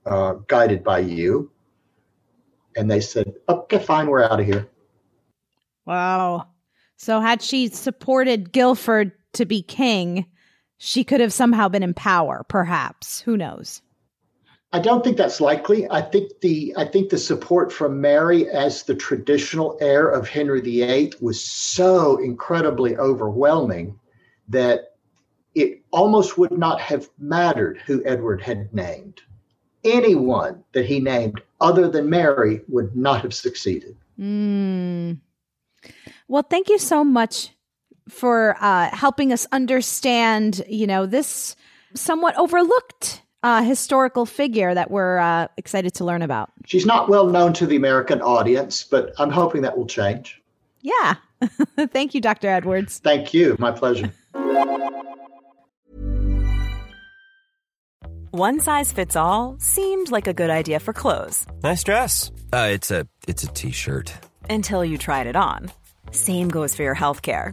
uh, 0.07 0.37
guided 0.47 0.83
by 0.83 1.01
you. 1.01 1.51
And 2.75 2.91
they 2.91 3.01
said, 3.01 3.35
Okay, 3.51 3.79
fine, 3.79 4.07
we're 4.07 4.23
out 4.23 4.41
of 4.41 4.47
here. 4.47 4.67
Wow. 5.85 6.49
So 6.97 7.21
had 7.21 7.43
she 7.43 7.69
supported 7.69 8.51
Guilford 8.53 9.13
to 9.35 9.45
be 9.45 9.61
king, 9.61 10.25
she 10.79 11.05
could 11.05 11.21
have 11.21 11.35
somehow 11.35 11.69
been 11.69 11.83
in 11.83 11.93
power, 11.93 12.47
perhaps. 12.49 13.21
Who 13.21 13.37
knows? 13.37 13.83
I 14.75 14.79
don't 14.79 15.05
think 15.05 15.19
that's 15.19 15.41
likely. 15.41 15.91
I 15.91 16.01
think 16.01 16.41
the 16.41 16.73
I 16.77 16.87
think 16.87 17.11
the 17.11 17.19
support 17.19 17.71
from 17.71 18.01
Mary 18.01 18.49
as 18.49 18.85
the 18.85 18.95
traditional 18.95 19.77
heir 19.81 20.09
of 20.09 20.29
Henry 20.29 20.63
VIII 20.63 21.13
was 21.21 21.45
so 21.45 22.17
incredibly 22.17 22.97
overwhelming 22.97 23.99
that 24.49 24.95
it 25.55 25.83
almost 25.91 26.39
would 26.39 26.57
not 26.57 26.81
have 26.81 27.11
mattered 27.19 27.83
who 27.85 28.03
Edward 28.07 28.41
had 28.41 28.73
named. 28.73 29.21
Anyone 29.85 30.65
that 30.73 30.87
he 30.87 31.01
named 31.01 31.43
other 31.61 31.89
than 31.89 32.09
Mary 32.09 32.63
would 32.69 32.97
not 32.97 33.21
have 33.23 33.35
succeeded. 33.35 33.97
Mm. 34.19 35.19
Well, 36.29 36.47
thank 36.49 36.71
you 36.71 36.79
so 36.79 37.05
much 37.05 37.51
for 38.09 38.57
uh, 38.61 38.89
helping 38.91 39.33
us 39.33 39.47
understand, 39.53 40.63
you 40.69 40.87
know, 40.87 41.05
this 41.05 41.57
somewhat 41.95 42.39
overlooked 42.39 43.22
uh, 43.43 43.63
historical 43.63 44.27
figure 44.27 44.75
that 44.75 44.91
we're 44.91 45.19
uh, 45.19 45.49
excited 45.57 45.95
to 45.95 46.05
learn 46.05 46.23
about? 46.23 46.51
She's 46.67 46.87
not 46.87 47.09
well 47.09 47.27
known 47.27 47.53
to 47.55 47.67
the 47.67 47.77
American 47.77 48.21
audience, 48.23 48.83
but 48.85 49.13
I'm 49.19 49.31
hoping 49.31 49.63
that 49.63 49.77
will 49.77 49.87
change. 49.87 50.41
Yeah. 50.81 51.15
Thank 51.79 52.15
you, 52.15 52.21
Dr. 52.21 52.49
Edwards. 52.49 52.99
Thank 52.99 53.35
you. 53.35 53.57
My 53.59 53.73
pleasure. 53.73 54.13
One 58.31 58.61
size 58.61 58.93
fits 58.93 59.15
all 59.15 59.57
seemed 59.59 60.11
like 60.11 60.27
a 60.27 60.33
good 60.33 60.49
idea 60.51 60.81
for 60.81 60.93
clothes 60.95 61.47
Nice 61.63 61.85
dress. 61.85 62.31
Uh, 62.53 62.69
it's 62.71 62.91
a 62.91 63.07
it's 63.29 63.43
a 63.45 63.49
t-shirt. 63.49 64.13
until 64.49 64.85
you 64.85 64.97
tried 64.99 65.27
it 65.27 65.37
on. 65.37 65.71
Same 66.13 66.49
goes 66.49 66.75
for 66.75 66.83
your 66.83 66.95
healthcare. 66.97 67.53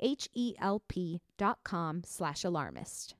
H-E-L-P 0.00 1.20
dot 1.36 1.58
com 1.64 2.02
slash 2.04 2.44
alarmist. 2.44 3.14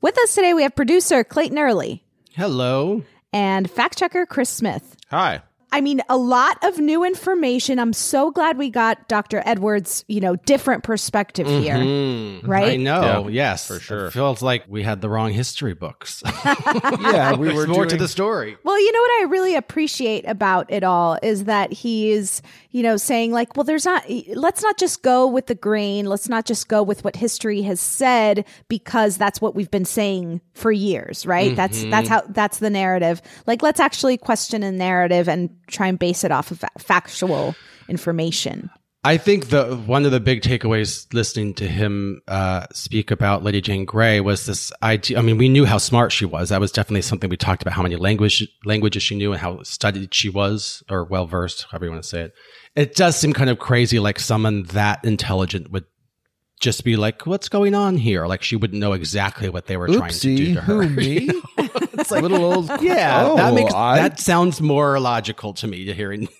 With 0.00 0.18
us 0.18 0.34
today, 0.34 0.54
we 0.54 0.62
have 0.62 0.74
producer 0.74 1.24
Clayton 1.24 1.58
Early 1.58 2.04
Hello. 2.32 3.02
and 3.32 3.70
fact 3.70 3.98
checker 3.98 4.26
Chris 4.26 4.48
Smith. 4.50 4.96
Hi. 5.10 5.42
I 5.72 5.80
mean, 5.80 6.00
a 6.08 6.16
lot 6.16 6.62
of 6.64 6.78
new 6.78 7.04
information. 7.04 7.78
I'm 7.78 7.92
so 7.92 8.30
glad 8.30 8.58
we 8.58 8.70
got 8.70 9.08
Dr. 9.08 9.42
Edwards, 9.46 10.04
you 10.08 10.20
know, 10.20 10.36
different 10.36 10.82
perspective 10.82 11.46
here. 11.46 11.76
Mhm. 11.76 12.46
Right? 12.46 12.72
I 12.72 12.76
know. 12.76 13.28
Yeah, 13.28 13.50
yes, 13.50 13.66
for 13.68 13.78
sure. 13.78 14.06
It 14.06 14.10
feels 14.12 14.42
like 14.42 14.64
we 14.68 14.82
had 14.82 15.00
the 15.00 15.08
wrong 15.08 15.32
history 15.32 15.74
books. 15.74 16.22
Yeah, 17.00 17.34
we 17.36 17.52
were 17.52 17.66
more 17.66 17.86
to 17.86 17.96
the 17.96 18.08
story. 18.08 18.56
Well, 18.64 18.78
you 18.78 18.92
know 18.92 19.00
what 19.00 19.20
I 19.20 19.24
really 19.30 19.56
appreciate 19.56 20.26
about 20.26 20.70
it 20.70 20.84
all 20.84 21.18
is 21.22 21.44
that 21.44 21.72
he's, 21.72 22.42
you 22.70 22.82
know, 22.82 22.96
saying 22.96 23.32
like, 23.32 23.56
well, 23.56 23.64
there's 23.64 23.84
not, 23.84 24.04
let's 24.34 24.62
not 24.62 24.78
just 24.78 25.02
go 25.02 25.26
with 25.26 25.46
the 25.46 25.54
grain. 25.54 26.06
Let's 26.06 26.28
not 26.28 26.44
just 26.46 26.68
go 26.68 26.82
with 26.82 27.04
what 27.04 27.16
history 27.16 27.62
has 27.62 27.80
said 27.80 28.44
because 28.68 29.16
that's 29.16 29.40
what 29.40 29.54
we've 29.54 29.70
been 29.70 29.84
saying 29.84 30.40
for 30.54 30.70
years, 30.72 31.26
right? 31.26 31.54
That's, 31.56 31.82
that's 31.84 32.08
how, 32.08 32.22
that's 32.28 32.58
the 32.58 32.70
narrative. 32.70 33.22
Like, 33.46 33.62
let's 33.62 33.80
actually 33.80 34.16
question 34.16 34.62
a 34.62 34.70
narrative 34.72 35.28
and 35.28 35.50
try 35.70 35.86
and 35.86 35.98
base 35.98 36.24
it 36.24 36.30
off 36.30 36.50
of 36.50 36.64
factual 36.78 37.54
information. 37.88 38.70
I 39.02 39.16
think 39.16 39.48
the 39.48 39.76
one 39.86 40.04
of 40.04 40.12
the 40.12 40.20
big 40.20 40.42
takeaways 40.42 41.12
listening 41.14 41.54
to 41.54 41.66
him 41.66 42.20
uh, 42.28 42.66
speak 42.72 43.10
about 43.10 43.42
Lady 43.42 43.62
Jane 43.62 43.86
Grey 43.86 44.20
was 44.20 44.44
this 44.44 44.70
idea. 44.82 45.18
I 45.18 45.22
mean, 45.22 45.38
we 45.38 45.48
knew 45.48 45.64
how 45.64 45.78
smart 45.78 46.12
she 46.12 46.26
was. 46.26 46.50
That 46.50 46.60
was 46.60 46.70
definitely 46.70 47.00
something 47.02 47.30
we 47.30 47.38
talked 47.38 47.62
about. 47.62 47.72
How 47.72 47.82
many 47.82 47.96
language 47.96 48.46
languages 48.66 49.02
she 49.02 49.14
knew 49.14 49.32
and 49.32 49.40
how 49.40 49.62
studied 49.62 50.12
she 50.12 50.28
was, 50.28 50.82
or 50.90 51.04
well 51.04 51.26
versed, 51.26 51.66
however 51.70 51.86
you 51.86 51.92
want 51.92 52.02
to 52.02 52.08
say 52.08 52.20
it. 52.24 52.34
It 52.76 52.94
does 52.94 53.16
seem 53.16 53.32
kind 53.32 53.48
of 53.48 53.58
crazy, 53.58 53.98
like 53.98 54.18
someone 54.18 54.64
that 54.64 55.02
intelligent 55.02 55.70
would 55.70 55.86
just 56.60 56.84
be 56.84 56.96
like, 56.96 57.26
"What's 57.26 57.48
going 57.48 57.74
on 57.74 57.96
here?" 57.96 58.26
Like 58.26 58.42
she 58.42 58.56
wouldn't 58.56 58.80
know 58.80 58.92
exactly 58.92 59.48
what 59.48 59.64
they 59.64 59.78
were 59.78 59.88
trying 59.88 60.12
to 60.12 60.36
do 60.36 60.54
to 60.54 60.60
her. 60.60 60.82
who 60.82 60.88
me? 60.90 61.30
it's 62.12 62.22
like 62.22 62.22
Little 62.22 62.44
old. 62.52 62.68
Yeah, 62.82 63.24
Oh, 63.26 63.36
that 63.36 63.54
makes 63.54 63.72
I- 63.74 63.96
that 63.96 64.18
sounds 64.20 64.60
more 64.60 64.98
logical 65.00 65.52
to 65.54 65.66
me 65.66 65.84
to 65.86 65.94
hearing. 65.94 66.28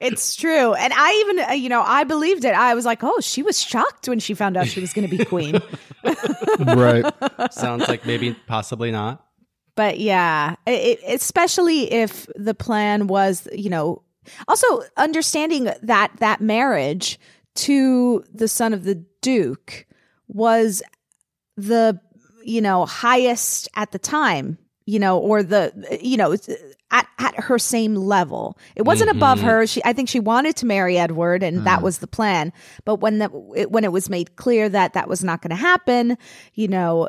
It's 0.00 0.36
true. 0.36 0.74
And 0.74 0.92
I 0.94 1.24
even, 1.24 1.44
uh, 1.50 1.52
you 1.52 1.70
know, 1.70 1.80
I 1.80 2.04
believed 2.04 2.44
it. 2.44 2.54
I 2.54 2.74
was 2.74 2.84
like, 2.84 3.02
oh, 3.02 3.20
she 3.20 3.42
was 3.42 3.58
shocked 3.62 4.06
when 4.06 4.18
she 4.18 4.34
found 4.34 4.58
out 4.58 4.66
she 4.66 4.80
was 4.82 4.92
going 4.92 5.08
to 5.08 5.16
be 5.16 5.24
queen. 5.24 5.58
right. 6.58 7.04
sounds 7.50 7.88
like 7.88 8.04
maybe 8.04 8.34
possibly 8.46 8.90
not. 8.90 9.24
but 9.76 9.98
yeah, 9.98 10.56
it, 10.66 11.00
especially 11.08 11.90
if 11.90 12.26
the 12.36 12.52
plan 12.54 13.06
was, 13.06 13.48
you 13.52 13.70
know, 13.70 14.02
also 14.46 14.82
understanding 14.98 15.64
that 15.82 16.10
that 16.18 16.42
marriage 16.42 17.18
to 17.54 18.22
the 18.34 18.48
son 18.48 18.74
of 18.74 18.84
the 18.84 18.96
duke 19.22 19.86
was 20.28 20.82
the, 21.56 21.98
you 22.44 22.60
know, 22.60 22.84
highest 22.84 23.68
at 23.74 23.90
the 23.92 23.98
time, 23.98 24.58
you 24.86 24.98
know, 24.98 25.18
or 25.18 25.42
the, 25.42 25.98
you 26.02 26.16
know, 26.16 26.32
uh, 26.32 26.54
at, 26.90 27.06
at 27.18 27.34
her 27.36 27.58
same 27.58 27.94
level. 27.94 28.58
It 28.74 28.82
wasn't 28.82 29.10
above 29.10 29.38
mm-hmm. 29.38 29.46
her. 29.46 29.66
She, 29.66 29.80
I 29.84 29.92
think 29.92 30.08
she 30.08 30.20
wanted 30.20 30.56
to 30.56 30.66
marry 30.66 30.98
Edward 30.98 31.42
and 31.42 31.66
that 31.66 31.80
mm. 31.80 31.82
was 31.82 31.98
the 31.98 32.06
plan. 32.06 32.52
But 32.84 32.96
when 32.96 33.18
that, 33.18 33.30
it, 33.54 33.70
when 33.70 33.84
it 33.84 33.92
was 33.92 34.10
made 34.10 34.36
clear 34.36 34.68
that 34.68 34.94
that 34.94 35.08
was 35.08 35.22
not 35.22 35.40
going 35.42 35.50
to 35.50 35.56
happen, 35.56 36.18
you 36.54 36.66
know, 36.68 37.08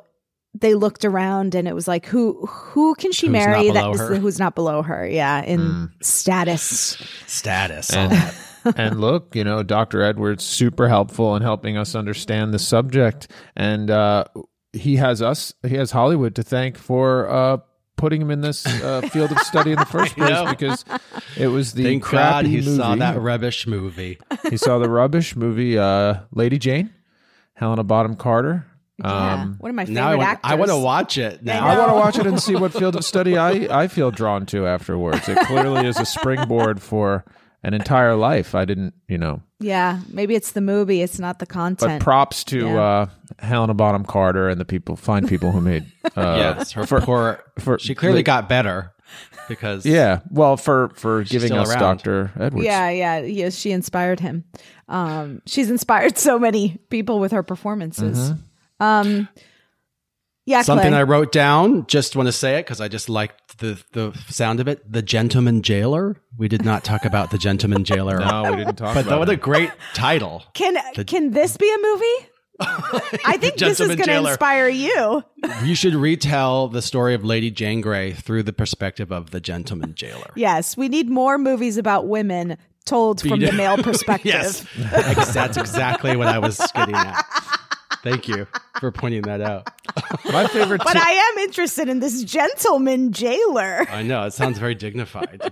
they 0.53 0.76
looked 0.76 1.05
around 1.05 1.55
and 1.55 1.67
it 1.67 1.74
was 1.74 1.88
like 1.88 2.05
who 2.05 2.45
who 2.45 2.93
can 2.95 3.13
she 3.13 3.28
Who's 3.28 3.32
marry 3.32 3.72
that 3.72 3.93
below 3.93 4.15
who's 4.15 4.38
not 4.38 4.53
below 4.53 4.82
her 4.82 5.07
yeah 5.07 5.41
in 5.41 5.59
mm. 5.61 6.03
status 6.03 6.97
Status. 7.26 7.93
And, 7.93 8.34
and 8.76 9.01
look, 9.01 9.36
you 9.36 9.43
know, 9.43 9.63
Dr. 9.63 10.01
Edwards 10.01 10.43
super 10.43 10.88
helpful 10.88 11.36
in 11.36 11.41
helping 11.41 11.78
us 11.78 11.95
understand 11.95 12.53
the 12.53 12.59
subject, 12.59 13.28
and 13.55 13.89
uh, 13.89 14.26
he 14.74 14.95
has 14.97 15.22
us, 15.22 15.53
he 15.67 15.76
has 15.76 15.91
Hollywood 15.91 16.36
to 16.36 16.43
thank 16.43 16.78
for 16.78 17.30
uh, 17.30 17.57
putting 17.97 18.22
him 18.22 18.32
in 18.32 18.41
this 18.41 18.65
uh, 18.65 19.01
field 19.11 19.32
of 19.32 19.39
study 19.39 19.72
in 19.72 19.80
the 19.80 19.86
first 19.97 20.15
place 20.15 20.49
because 20.49 20.86
it 21.38 21.47
was 21.47 21.74
the 21.74 21.84
Thank 21.84 22.03
God 22.03 22.09
crappy 22.09 22.49
he 22.49 22.55
movie. 22.57 22.78
saw 22.78 22.95
that 22.95 23.19
rubbish 23.19 23.67
movie. 23.67 24.17
he 24.49 24.57
saw 24.57 24.80
the 24.80 24.89
rubbish 24.89 25.36
movie, 25.36 25.78
uh, 25.78 26.15
Lady 26.32 26.57
Jane, 26.57 26.93
Helena 27.53 27.84
Bonham 27.84 28.15
Carter. 28.15 28.65
Yeah, 28.97 29.34
Um, 29.41 29.55
one 29.59 29.69
of 29.72 29.76
my 29.76 29.86
favorite 29.86 29.95
now 30.01 30.09
I 30.11 30.15
want, 30.15 30.30
actors. 30.30 30.51
I 30.51 30.55
want 30.55 30.72
to 30.72 30.78
watch 30.78 31.17
it 31.17 31.43
now. 31.43 31.67
I 31.67 31.78
want 31.78 31.89
to 31.89 31.95
watch 31.95 32.17
it 32.19 32.28
and 32.28 32.39
see 32.39 32.55
what 32.55 32.72
field 32.72 32.95
of 32.95 33.03
study 33.03 33.36
I, 33.38 33.84
I 33.84 33.88
feel 33.88 34.11
drawn 34.11 34.45
to 34.47 34.67
afterwards. 34.67 35.28
It 35.28 35.39
clearly 35.47 35.88
is 35.88 35.99
a 35.99 36.05
springboard 36.05 36.82
for 36.82 37.26
an 37.63 37.74
entire 37.74 38.15
life. 38.15 38.53
I 38.53 38.65
didn't, 38.65 38.93
you 39.07 39.17
know, 39.17 39.41
Yeah, 39.62 39.99
maybe 40.09 40.36
it's 40.36 40.51
the 40.51 40.62
movie. 40.62 41.01
It's 41.01 41.20
not 41.20 41.39
the 41.39 41.45
content. 41.45 41.99
but 41.99 42.03
props 42.03 42.43
to 42.45 42.59
Yeah. 42.68 42.82
uh, 42.82 43.05
Helena 43.39 43.74
Bonham 43.74 44.03
Carter 44.05 44.49
and 44.49 44.59
the 44.59 44.66
people, 44.66 44.95
fine 44.95 45.28
people 45.28 45.51
who 45.51 45.62
made. 45.62 45.86
Uh, 46.18 46.55
yes, 46.57 46.74
her 46.74 46.86
for- 46.86 46.99
poor. 46.99 47.39
for- 47.59 47.80
she 47.80 47.95
clearly 47.95 48.18
the- 48.20 48.24
got 48.24 48.49
better 48.49 48.91
because 49.47 49.86
Yeah, 49.86 50.20
well, 50.30 50.57
for 50.57 50.89
for 50.95 51.24
giving 51.24 51.53
us 51.53 51.70
around. 51.70 51.80
Doctor 51.80 52.32
Edwards. 52.38 52.66
yeah, 52.66 52.89
yeah, 52.89 53.20
yes, 53.20 53.55
she 53.55 53.72
inspired 53.72 54.20
him. 54.20 54.43
Um, 54.89 55.41
she's 55.45 55.70
inspired 55.70 56.18
so 56.28 56.38
many 56.38 56.80
people 56.89 57.20
with 57.22 57.32
her 57.32 57.43
performances. 57.43 58.34
Um, 58.82 59.30
yeah, 60.51 60.61
something 60.61 60.89
Clay. 60.89 60.99
I 60.99 61.03
wrote 61.03 61.31
down. 61.31 61.87
Just 61.87 62.15
want 62.15 62.27
to 62.27 62.31
say 62.33 62.57
it 62.59 62.65
because 62.65 62.79
I 62.81 62.87
just 62.87 63.09
liked 63.09 63.57
the 63.59 63.81
the 63.93 64.11
sound 64.29 64.59
of 64.59 64.67
it. 64.67 64.89
The 64.91 65.01
Gentleman 65.01 65.61
Jailer. 65.61 66.17
We 66.37 66.47
did 66.47 66.63
not 66.63 66.83
talk 66.83 67.05
about 67.05 67.31
the 67.31 67.37
Gentleman 67.37 67.83
Jailer. 67.83 68.19
No, 68.19 68.43
we 68.51 68.57
didn't 68.57 68.75
talk 68.77 68.93
But 68.95 69.05
about 69.07 69.19
what 69.19 69.29
a 69.29 69.35
great 69.35 69.71
title. 69.93 70.43
can 70.53 70.75
The- 70.95 71.05
can 71.05 71.31
this 71.31 71.57
be 71.57 71.71
a 71.73 71.77
movie? 71.81 72.27
I 73.25 73.37
think 73.37 73.55
this 73.57 73.79
is 73.79 73.87
going 73.87 74.03
to 74.03 74.29
inspire 74.29 74.67
you. 74.69 75.23
You 75.63 75.73
should 75.73 75.95
retell 75.95 76.67
the 76.67 76.81
story 76.83 77.15
of 77.15 77.25
Lady 77.25 77.49
Jane 77.49 77.81
Grey 77.81 78.11
through 78.13 78.43
the 78.43 78.53
perspective 78.53 79.11
of 79.11 79.31
the 79.31 79.41
Gentleman 79.41 79.95
Jailer. 79.95 80.31
Yes, 80.35 80.77
we 80.77 80.87
need 80.87 81.09
more 81.09 81.39
movies 81.39 81.77
about 81.77 82.07
women 82.07 82.57
told 82.85 83.19
from 83.21 83.39
the 83.39 83.51
male 83.51 83.77
perspective. 83.83 84.25
yes, 84.27 84.63
that's 85.33 85.57
exactly 85.57 86.15
what 86.15 86.27
I 86.27 86.37
was 86.37 86.59
getting 86.75 86.93
at. 86.95 87.25
Thank 88.03 88.27
you 88.27 88.47
for 88.79 88.91
pointing 88.91 89.23
that 89.23 89.41
out. 89.41 89.67
My 90.31 90.47
favorite. 90.47 90.81
But 90.83 90.93
ti- 90.93 90.99
I 91.01 91.31
am 91.33 91.37
interested 91.43 91.89
in 91.89 91.99
this 91.99 92.23
gentleman 92.23 93.11
jailer. 93.11 93.85
I 93.89 94.01
know 94.01 94.23
it 94.23 94.33
sounds 94.33 94.57
very 94.57 94.75
dignified. 94.75 95.51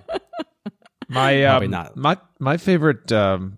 my 1.08 1.42
Probably 1.42 1.66
um, 1.66 1.72
not. 1.72 1.98
my 1.98 2.18
my 2.40 2.58
favorite 2.58 3.12
um, 3.12 3.58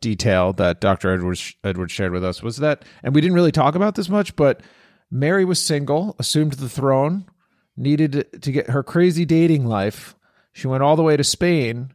detail 0.00 0.52
that 0.54 0.80
Doctor 0.80 1.12
Edwards 1.12 1.54
Edwards 1.64 1.92
shared 1.92 2.12
with 2.12 2.24
us 2.24 2.42
was 2.42 2.58
that, 2.58 2.84
and 3.02 3.14
we 3.14 3.20
didn't 3.20 3.34
really 3.34 3.52
talk 3.52 3.74
about 3.74 3.94
this 3.94 4.08
much, 4.08 4.36
but 4.36 4.60
Mary 5.10 5.44
was 5.44 5.60
single, 5.60 6.16
assumed 6.18 6.54
the 6.54 6.68
throne, 6.68 7.26
needed 7.76 8.26
to 8.42 8.52
get 8.52 8.70
her 8.70 8.82
crazy 8.82 9.24
dating 9.24 9.66
life. 9.66 10.14
She 10.54 10.66
went 10.66 10.82
all 10.82 10.96
the 10.96 11.02
way 11.02 11.16
to 11.16 11.24
Spain 11.24 11.92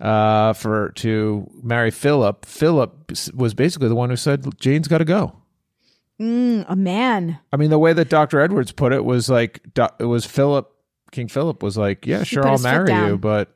uh, 0.00 0.52
for 0.52 0.90
to 0.96 1.50
marry 1.62 1.90
Philip. 1.90 2.46
Philip 2.46 3.12
was 3.34 3.54
basically 3.54 3.88
the 3.88 3.94
one 3.94 4.10
who 4.10 4.16
said 4.16 4.58
Jane's 4.58 4.88
got 4.88 4.98
to 4.98 5.04
go. 5.04 5.40
Mm, 6.20 6.64
a 6.68 6.76
man. 6.76 7.40
I 7.52 7.56
mean, 7.56 7.70
the 7.70 7.78
way 7.78 7.92
that 7.92 8.08
Doctor 8.08 8.40
Edwards 8.40 8.72
put 8.72 8.92
it 8.92 9.04
was 9.04 9.28
like 9.28 9.60
it 9.98 10.04
was 10.04 10.24
Philip. 10.24 10.70
King 11.10 11.28
Philip 11.28 11.62
was 11.62 11.76
like, 11.76 12.06
"Yeah, 12.06 12.24
sure, 12.24 12.46
I'll 12.46 12.58
marry 12.58 12.92
you," 12.92 13.16
but 13.16 13.54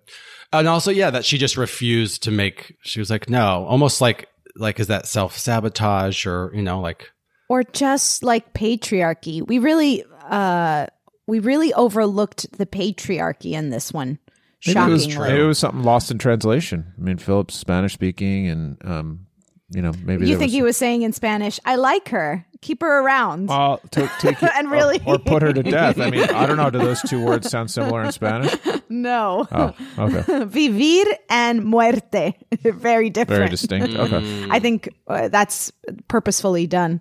and 0.53 0.66
also, 0.66 0.91
yeah, 0.91 1.11
that 1.11 1.24
she 1.24 1.39
just 1.39 1.57
refused 1.57 2.22
to 2.24 2.30
make. 2.30 2.76
She 2.82 3.01
was 3.01 3.11
like, 3.11 3.28
no, 3.28 3.64
almost 3.66 4.01
like 4.01 4.28
like 4.57 4.80
is 4.80 4.86
that 4.89 5.07
self 5.07 5.36
sabotage 5.36 6.26
or 6.26 6.51
you 6.55 6.62
know 6.62 6.80
like 6.80 7.11
Or 7.49 7.62
just 7.62 8.22
like 8.22 8.55
patriarchy. 8.55 9.47
We 9.47 9.59
really 9.59 10.05
uh 10.24 10.86
we 11.26 11.39
really 11.41 11.72
overlooked 11.74 12.51
the 12.57 12.66
patriarchy 12.66 13.53
in 13.53 13.70
this 13.70 13.93
one. 13.93 14.18
Maybe 14.66 14.80
it 14.80 14.88
was, 14.88 15.09
maybe 15.09 15.40
it 15.40 15.46
was 15.46 15.59
something 15.59 15.82
lost 15.84 16.11
in 16.11 16.18
translation. 16.18 16.92
I 16.98 17.00
mean, 17.00 17.18
Philip's 17.18 17.54
Spanish 17.54 17.92
speaking, 17.94 18.48
and 18.48 18.76
um, 18.84 19.26
you 19.70 19.82
know, 19.82 19.92
maybe 20.02 20.26
you 20.28 20.36
think 20.36 20.48
was, 20.48 20.52
he 20.52 20.62
was 20.62 20.76
saying 20.76 21.02
in 21.02 21.12
Spanish, 21.12 21.61
I 21.64 21.76
like 21.76 22.09
her. 22.09 22.44
Keep 22.61 22.82
her 22.82 23.00
around. 23.04 23.48
Well, 23.48 23.78
to, 23.92 24.11
take 24.18 24.42
it, 24.42 24.50
And 24.56 24.68
really- 24.68 25.00
or, 25.06 25.14
or 25.14 25.18
put 25.20 25.42
her 25.42 25.52
to 25.52 25.62
death. 25.78 26.00
I 26.00 26.11
mean, 26.11 26.24
I 26.24 26.44
don't 26.44 26.56
know. 26.56 26.70
Do 26.70 26.78
those 26.78 27.00
two 27.02 27.24
words 27.24 27.48
sound 27.48 27.70
similar 27.70 28.02
in 28.02 28.11
Spanish? 28.11 28.52
no. 28.88 29.46
Oh, 29.52 29.74
okay, 29.96 30.22
Vivir 30.46 31.04
and 31.30 31.64
muerte. 31.64 32.34
Very 32.62 33.11
different. 33.11 33.38
very 33.38 33.48
distinct. 33.48 33.94
Okay, 33.94 34.46
I 34.50 34.59
think 34.59 34.88
uh, 35.06 35.28
that's 35.28 35.70
purposefully 36.09 36.66
done. 36.66 37.00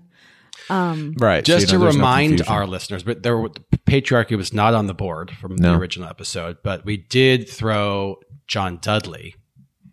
Um, 0.69 1.15
right. 1.19 1.45
so, 1.45 1.53
just 1.57 1.67
you 1.71 1.73
know, 1.73 1.79
to 1.79 1.85
there's 1.85 1.95
no 1.95 2.01
remind 2.01 2.41
our 2.47 2.67
listeners, 2.67 3.03
but 3.03 3.23
there 3.23 3.37
patriarchy 3.85 4.35
was 4.37 4.53
not 4.53 4.73
on 4.73 4.87
the 4.87 4.93
board 4.93 5.31
from 5.31 5.55
No. 5.55 5.71
the 5.73 5.77
original 5.79 6.09
episode, 6.09 6.57
but 6.63 6.83
we 6.85 6.97
did 6.97 7.47
throw 7.49 8.19
John 8.47 8.79
Dudley 8.81 9.35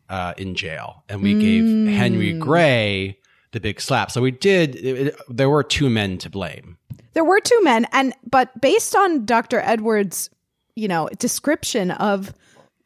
uh, 0.08 0.34
in 0.36 0.54
jail, 0.54 1.04
and 1.08 1.22
we 1.22 1.34
gave 1.34 1.94
Henry 1.94 2.32
Grey 2.32 3.18
the 3.52 3.60
big 3.60 3.80
slap. 3.80 4.10
So 4.10 4.20
we 4.20 4.30
did. 4.32 4.74
It, 4.76 5.06
it- 5.08 5.16
there 5.28 5.48
were 5.48 5.62
two 5.62 5.88
men 5.88 6.18
to 6.18 6.30
blame. 6.30 6.76
There 7.14 7.24
were 7.24 7.40
two 7.40 7.60
men, 7.62 7.86
and 7.92 8.12
but 8.28 8.60
based 8.60 8.96
on 8.96 9.24
Dr. 9.24 9.60
Edwards' 9.60 10.28
you 10.74 10.88
know 10.88 11.08
description 11.18 11.92
of 11.92 12.32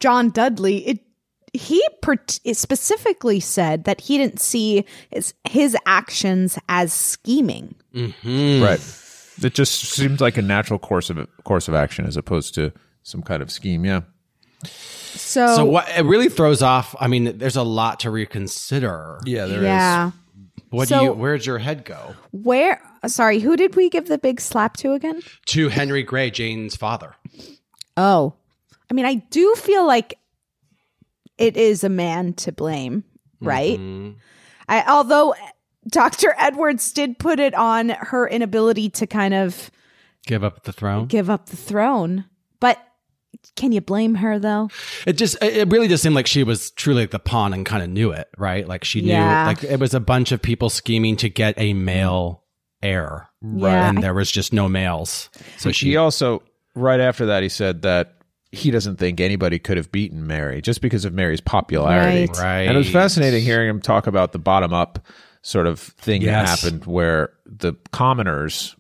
John 0.01 0.29
Dudley, 0.31 0.87
it 0.87 1.01
he 1.53 1.83
per- 2.03 2.17
specifically 2.53 3.41
said 3.41 3.85
that 3.85 4.01
he 4.01 4.19
didn't 4.19 4.41
see 4.41 4.85
his 5.11 5.35
his 5.49 5.77
actions 5.87 6.59
as 6.69 6.93
scheming. 6.93 7.75
Mm-hmm. 7.95 8.63
right. 8.63 8.81
It 9.45 9.55
just 9.55 9.81
seems 9.81 10.21
like 10.21 10.37
a 10.37 10.43
natural 10.43 10.79
course 10.79 11.11
of 11.11 11.27
course 11.45 11.69
of 11.69 11.75
action 11.75 12.07
as 12.07 12.17
opposed 12.17 12.55
to 12.55 12.73
some 13.03 13.23
kind 13.23 13.41
of 13.43 13.51
scheme. 13.51 13.85
Yeah. 13.85 14.01
So, 14.65 15.55
So 15.57 15.65
what 15.65 15.89
it 15.97 16.05
really 16.05 16.29
throws 16.29 16.63
off. 16.63 16.95
I 17.01 17.07
mean, 17.09 17.39
there's 17.39 17.57
a 17.57 17.63
lot 17.63 18.01
to 18.01 18.11
reconsider. 18.11 19.21
Yeah. 19.25 19.47
There 19.47 19.63
yeah, 19.63 20.11
What 20.71 20.89
So- 20.89 20.99
do 20.99 21.05
you? 21.07 21.13
Where's 21.13 21.47
your 21.47 21.59
head 21.59 21.85
go? 21.85 22.15
where? 22.33 22.81
Sorry, 23.07 23.39
who 23.39 23.57
did 23.57 23.77
we 23.77 23.89
give 23.91 24.09
the 24.09 24.19
big 24.19 24.41
slap 24.41 24.77
to 24.79 24.93
again? 24.93 25.23
To 25.47 25.69
Henry 25.69 26.03
Grey, 26.03 26.31
Jane's 26.33 26.75
father. 26.75 27.15
Oh, 27.97 28.35
I 28.91 28.95
mean, 28.95 29.07
I 29.07 29.15
do 29.31 29.55
feel 29.55 29.87
like 29.87 30.19
it 31.39 31.57
is 31.57 31.85
a 31.85 31.89
man 31.89 32.33
to 32.35 32.53
blame, 32.53 33.05
right? 33.41 33.79
Mhm. 33.79 34.17
I 34.69 34.85
although 34.87 35.35
Dr. 35.89 36.35
Edwards 36.39 36.93
did 36.93 37.19
put 37.19 37.41
it 37.41 37.55
on 37.55 37.89
her 37.91 38.29
inability 38.29 38.91
to 38.91 39.07
kind 39.07 39.33
of 39.35 39.71
Give 40.27 40.45
up 40.45 40.65
the 40.65 40.73
throne. 40.73 41.07
give 41.07 41.31
up 41.31 41.49
the 41.49 41.57
throne. 41.57 42.27
But 42.61 42.79
can 43.57 43.73
you 43.73 43.81
blame 43.81 44.17
her 44.17 44.39
though? 44.39 44.69
It 45.07 45.15
just 45.15 45.43
it 45.43 45.57
it 45.57 45.69
really 45.71 45.89
just 45.89 46.03
seemed 46.03 46.15
like 46.15 46.27
she 46.27 46.43
was 46.45 46.71
truly 46.73 47.03
like 47.03 47.13
the 47.13 47.19
pawn 47.19 47.55
and 47.55 47.65
kind 47.65 47.83
of 47.83 47.89
knew 47.89 48.11
it, 48.11 48.29
right? 48.37 48.67
Like 48.69 48.85
she 48.85 49.01
knew 49.01 49.13
Yeah. 49.13 49.47
like 49.47 49.63
it 49.65 49.81
was 49.81 49.95
a 49.95 50.01
bunch 50.01 50.33
of 50.33 50.43
people 50.43 50.69
scheming 50.69 51.17
to 51.17 51.29
get 51.31 51.55
a 51.57 51.73
male 51.73 52.45
heir. 52.83 53.29
Yeah. 53.43 53.89
And 53.89 54.03
there 54.03 54.13
was 54.15 54.31
just 54.31 54.53
no 54.53 54.69
males. 54.69 55.31
So 55.57 55.73
she 55.73 55.91
he 55.91 55.97
also 55.97 56.43
right 56.75 57.01
after 57.01 57.27
that 57.27 57.43
he 57.43 57.49
said 57.49 57.83
that 57.83 58.18
he 58.51 58.71
doesn't 58.71 58.97
think 58.97 59.21
anybody 59.21 59.59
could 59.59 59.77
have 59.77 59.93
beaten 59.93 60.27
Mary 60.27 60.63
just 60.63 60.81
because 60.81 61.05
of 61.05 61.13
Mary's 61.13 61.41
popularity. 61.41 62.27
Right. 62.27 62.39
Right. 62.39 62.61
And 62.63 62.75
it 62.75 62.79
was 62.79 62.91
fascinating 62.91 63.43
hearing 63.43 63.69
him 63.69 63.81
talk 63.81 64.07
about 64.07 64.33
the 64.33 64.39
bottom 64.39 64.73
up 64.73 65.07
sort 65.43 65.67
of 65.67 65.81
thing 65.81 66.25
that 66.25 66.47
happened 66.47 66.85
where 66.85 67.33
the 67.47 67.75
commoners 67.93 68.75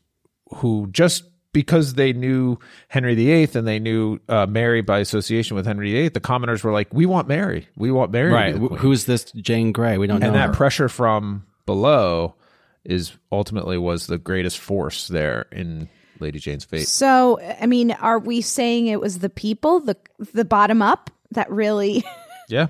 who 0.56 0.88
just 0.90 1.24
because 1.52 1.94
they 1.94 2.12
knew 2.12 2.58
Henry 2.88 3.14
VIII 3.14 3.50
and 3.54 3.66
they 3.66 3.78
knew 3.78 4.18
uh, 4.28 4.46
Mary 4.46 4.80
by 4.80 4.98
association 4.98 5.56
with 5.56 5.66
Henry 5.66 5.92
VIII, 5.92 6.08
the 6.10 6.20
commoners 6.20 6.62
were 6.62 6.72
like, 6.72 6.92
"We 6.92 7.06
want 7.06 7.26
Mary. 7.26 7.68
We 7.76 7.90
want 7.90 8.12
Mary." 8.12 8.32
Right. 8.32 8.52
the 8.52 8.68
queen." 8.68 8.78
Who's 8.78 9.06
this 9.06 9.32
Jane 9.32 9.72
Grey? 9.72 9.98
We 9.98 10.06
don't 10.06 10.22
and 10.22 10.32
know. 10.32 10.38
that 10.38 10.48
her. 10.48 10.54
pressure 10.54 10.88
from 10.88 11.46
below 11.66 12.34
is 12.84 13.12
ultimately 13.32 13.76
was 13.76 14.06
the 14.06 14.18
greatest 14.18 14.58
force 14.58 15.08
there 15.08 15.46
in 15.52 15.88
Lady 16.20 16.38
Jane's 16.38 16.64
fate. 16.64 16.86
So, 16.88 17.40
I 17.40 17.66
mean, 17.66 17.92
are 17.92 18.18
we 18.18 18.40
saying 18.40 18.86
it 18.86 19.00
was 19.00 19.18
the 19.20 19.30
people, 19.30 19.80
the 19.80 19.96
the 20.32 20.44
bottom 20.44 20.82
up 20.82 21.10
that 21.32 21.50
really 21.50 22.04
Yeah, 22.48 22.68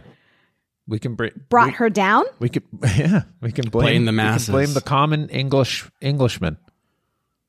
we 0.86 0.98
can 0.98 1.14
bring 1.14 1.30
brought 1.48 1.66
we, 1.66 1.72
her 1.72 1.90
down? 1.90 2.24
We 2.38 2.48
could, 2.48 2.64
yeah, 2.96 3.22
we 3.40 3.52
can 3.52 3.68
blame, 3.68 3.84
Blame 3.84 4.04
the 4.04 4.12
we 4.12 4.16
can 4.18 4.26
masses. 4.26 4.48
blame 4.50 4.72
the 4.74 4.80
common 4.80 5.28
English 5.28 5.88
Englishman. 6.00 6.58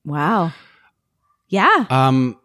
Wow. 0.06 0.54
Yeah. 1.47 1.86
Um, 1.89 2.38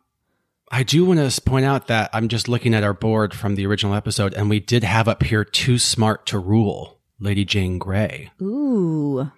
I 0.70 0.82
do 0.82 1.04
want 1.04 1.20
to 1.30 1.40
point 1.42 1.66
out 1.66 1.88
that 1.88 2.10
I'm 2.12 2.28
just 2.28 2.48
looking 2.48 2.74
at 2.74 2.82
our 2.82 2.94
board 2.94 3.34
from 3.34 3.54
the 3.54 3.66
original 3.66 3.94
episode, 3.94 4.34
and 4.34 4.48
we 4.50 4.60
did 4.60 4.82
have 4.82 5.06
up 5.08 5.22
here 5.22 5.44
"Too 5.44 5.78
Smart 5.78 6.26
to 6.26 6.38
Rule," 6.38 6.98
Lady 7.20 7.44
Jane 7.44 7.78
Grey. 7.78 8.30
Ooh. 8.42 9.30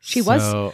She 0.00 0.20
was 0.20 0.42
I 0.44 0.72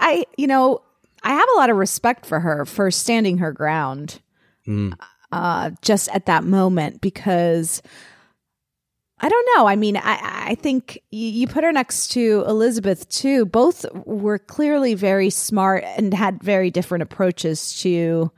I 0.00 0.24
you 0.36 0.46
know, 0.46 0.82
I 1.22 1.30
have 1.34 1.48
a 1.54 1.58
lot 1.58 1.70
of 1.70 1.76
respect 1.76 2.26
for 2.26 2.40
her 2.40 2.64
for 2.64 2.90
standing 2.90 3.38
her 3.38 3.52
ground. 3.52 4.20
Mm. 4.66 4.98
uh, 5.32 5.70
just 5.80 6.08
at 6.10 6.26
that 6.26 6.44
moment 6.44 7.00
because 7.00 7.82
I 9.20 9.28
don't 9.28 9.48
know. 9.56 9.66
I 9.66 9.76
mean, 9.76 9.96
I, 9.96 10.18
I 10.50 10.54
think 10.56 11.02
you, 11.10 11.46
put 11.48 11.64
her 11.64 11.72
next 11.72 12.08
to 12.08 12.44
Elizabeth 12.46 13.08
too. 13.08 13.46
Both 13.46 13.84
were 14.04 14.38
clearly 14.38 14.94
very 14.94 15.30
smart 15.30 15.84
and 15.84 16.14
had 16.14 16.42
very 16.42 16.70
different 16.70 17.02
approaches 17.02 17.80
to 17.80 18.30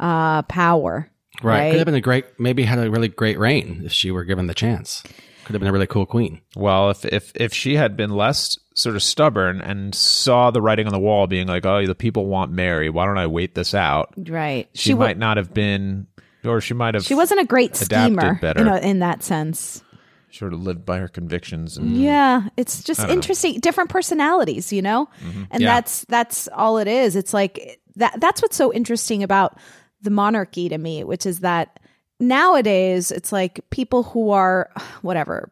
uh, 0.00 0.42
power. 0.42 1.10
Right. 1.42 1.58
Right. 1.58 1.70
Could 1.70 1.80
have 1.80 1.86
been 1.86 1.94
a 1.94 2.00
great, 2.00 2.24
maybe 2.38 2.62
had 2.62 2.78
a 2.78 2.90
really 2.90 3.08
great 3.08 3.38
reign 3.38 3.82
if 3.84 3.92
she 3.92 4.10
were 4.10 4.24
given 4.24 4.46
the 4.46 4.54
chance. 4.54 5.02
Could 5.44 5.54
have 5.54 5.60
been 5.60 5.68
a 5.68 5.72
really 5.72 5.86
cool 5.86 6.06
queen. 6.06 6.40
Well, 6.56 6.90
if 6.90 7.04
if 7.04 7.32
if 7.34 7.52
she 7.52 7.76
had 7.76 7.96
been 7.96 8.10
less 8.10 8.58
sort 8.74 8.96
of 8.96 9.02
stubborn 9.02 9.60
and 9.60 9.94
saw 9.94 10.50
the 10.50 10.62
writing 10.62 10.86
on 10.86 10.92
the 10.92 10.98
wall, 10.98 11.26
being 11.26 11.46
like, 11.46 11.66
"Oh, 11.66 11.86
the 11.86 11.94
people 11.94 12.26
want 12.26 12.50
Mary. 12.50 12.88
Why 12.90 13.04
don't 13.06 13.18
I 13.18 13.26
wait 13.26 13.54
this 13.54 13.74
out?" 13.74 14.12
Right. 14.16 14.68
She, 14.74 14.94
wa- 14.94 15.04
might 15.06 15.18
not 15.18 15.36
have 15.36 15.52
been, 15.52 16.06
or 16.44 16.60
she 16.60 16.72
might 16.74 16.94
have. 16.94 17.04
She 17.04 17.14
wasn't 17.14 17.40
a 17.40 17.44
great 17.44 17.70
adapted 17.80 18.18
schemer, 18.18 18.38
better. 18.40 18.60
you 18.60 18.64
know, 18.66 18.76
in 18.76 19.00
that 19.00 19.22
sense. 19.22 19.82
sort 20.30 20.52
of 20.52 20.60
lived 20.62 20.84
by 20.84 20.98
her 20.98 21.06
convictions. 21.06 21.76
And, 21.76 21.96
Yeah, 21.96 22.48
it's 22.56 22.82
just 22.82 22.98
I 22.98 23.04
don't 23.04 23.10
know. 23.10 23.14
interesting. 23.14 23.60
Different 23.60 23.88
personalities, 23.90 24.72
you 24.72 24.82
know, 24.82 25.08
Mhm. 25.24 25.46
and 25.52 25.62
Yeah. 25.62 25.74
that's 25.74 26.04
that's 26.08 26.48
all 26.48 26.78
it 26.78 26.88
is. 26.88 27.14
It's 27.14 27.32
like 27.32 27.78
that. 27.96 28.18
That's 28.20 28.42
what's 28.42 28.56
so 28.56 28.72
interesting 28.72 29.22
about 29.22 29.56
the 30.02 30.10
monarchy 30.10 30.68
to 30.70 30.76
me, 30.78 31.04
which 31.04 31.24
is 31.26 31.38
that 31.40 31.78
nowadays 32.20 33.10
it's 33.10 33.32
like 33.32 33.60
people 33.70 34.02
who 34.02 34.30
are 34.30 34.70
whatever 35.02 35.50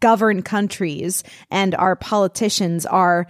govern 0.00 0.42
countries 0.42 1.22
and 1.50 1.74
our 1.74 1.96
politicians 1.96 2.86
are 2.86 3.26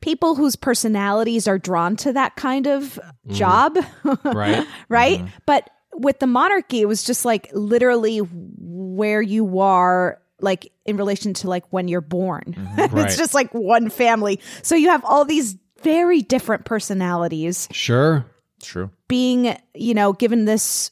people 0.00 0.34
whose 0.34 0.56
personalities 0.56 1.46
are 1.46 1.58
drawn 1.58 1.96
to 1.96 2.12
that 2.12 2.36
kind 2.36 2.66
of 2.66 2.98
mm. 3.26 3.34
job 3.34 3.76
Right. 4.24 4.66
right 4.88 5.18
mm-hmm. 5.18 5.28
but 5.46 5.70
with 5.94 6.18
the 6.18 6.26
monarchy 6.26 6.80
it 6.80 6.88
was 6.88 7.04
just 7.04 7.24
like 7.24 7.50
literally 7.52 8.18
where 8.18 9.22
you 9.22 9.60
are 9.60 10.20
like 10.40 10.72
in 10.86 10.96
relation 10.96 11.34
to 11.34 11.48
like 11.48 11.64
when 11.70 11.88
you're 11.88 12.00
born 12.00 12.54
mm-hmm. 12.56 12.80
Right. 12.96 13.06
it's 13.06 13.16
just 13.16 13.34
like 13.34 13.52
one 13.52 13.90
family 13.90 14.40
so 14.62 14.74
you 14.74 14.88
have 14.88 15.04
all 15.04 15.24
these 15.24 15.56
very 15.82 16.20
different 16.20 16.64
personalities 16.64 17.68
Sure. 17.70 18.26
True. 18.62 18.90
being 19.08 19.56
you 19.74 19.94
know 19.94 20.12
given 20.12 20.44
this 20.44 20.90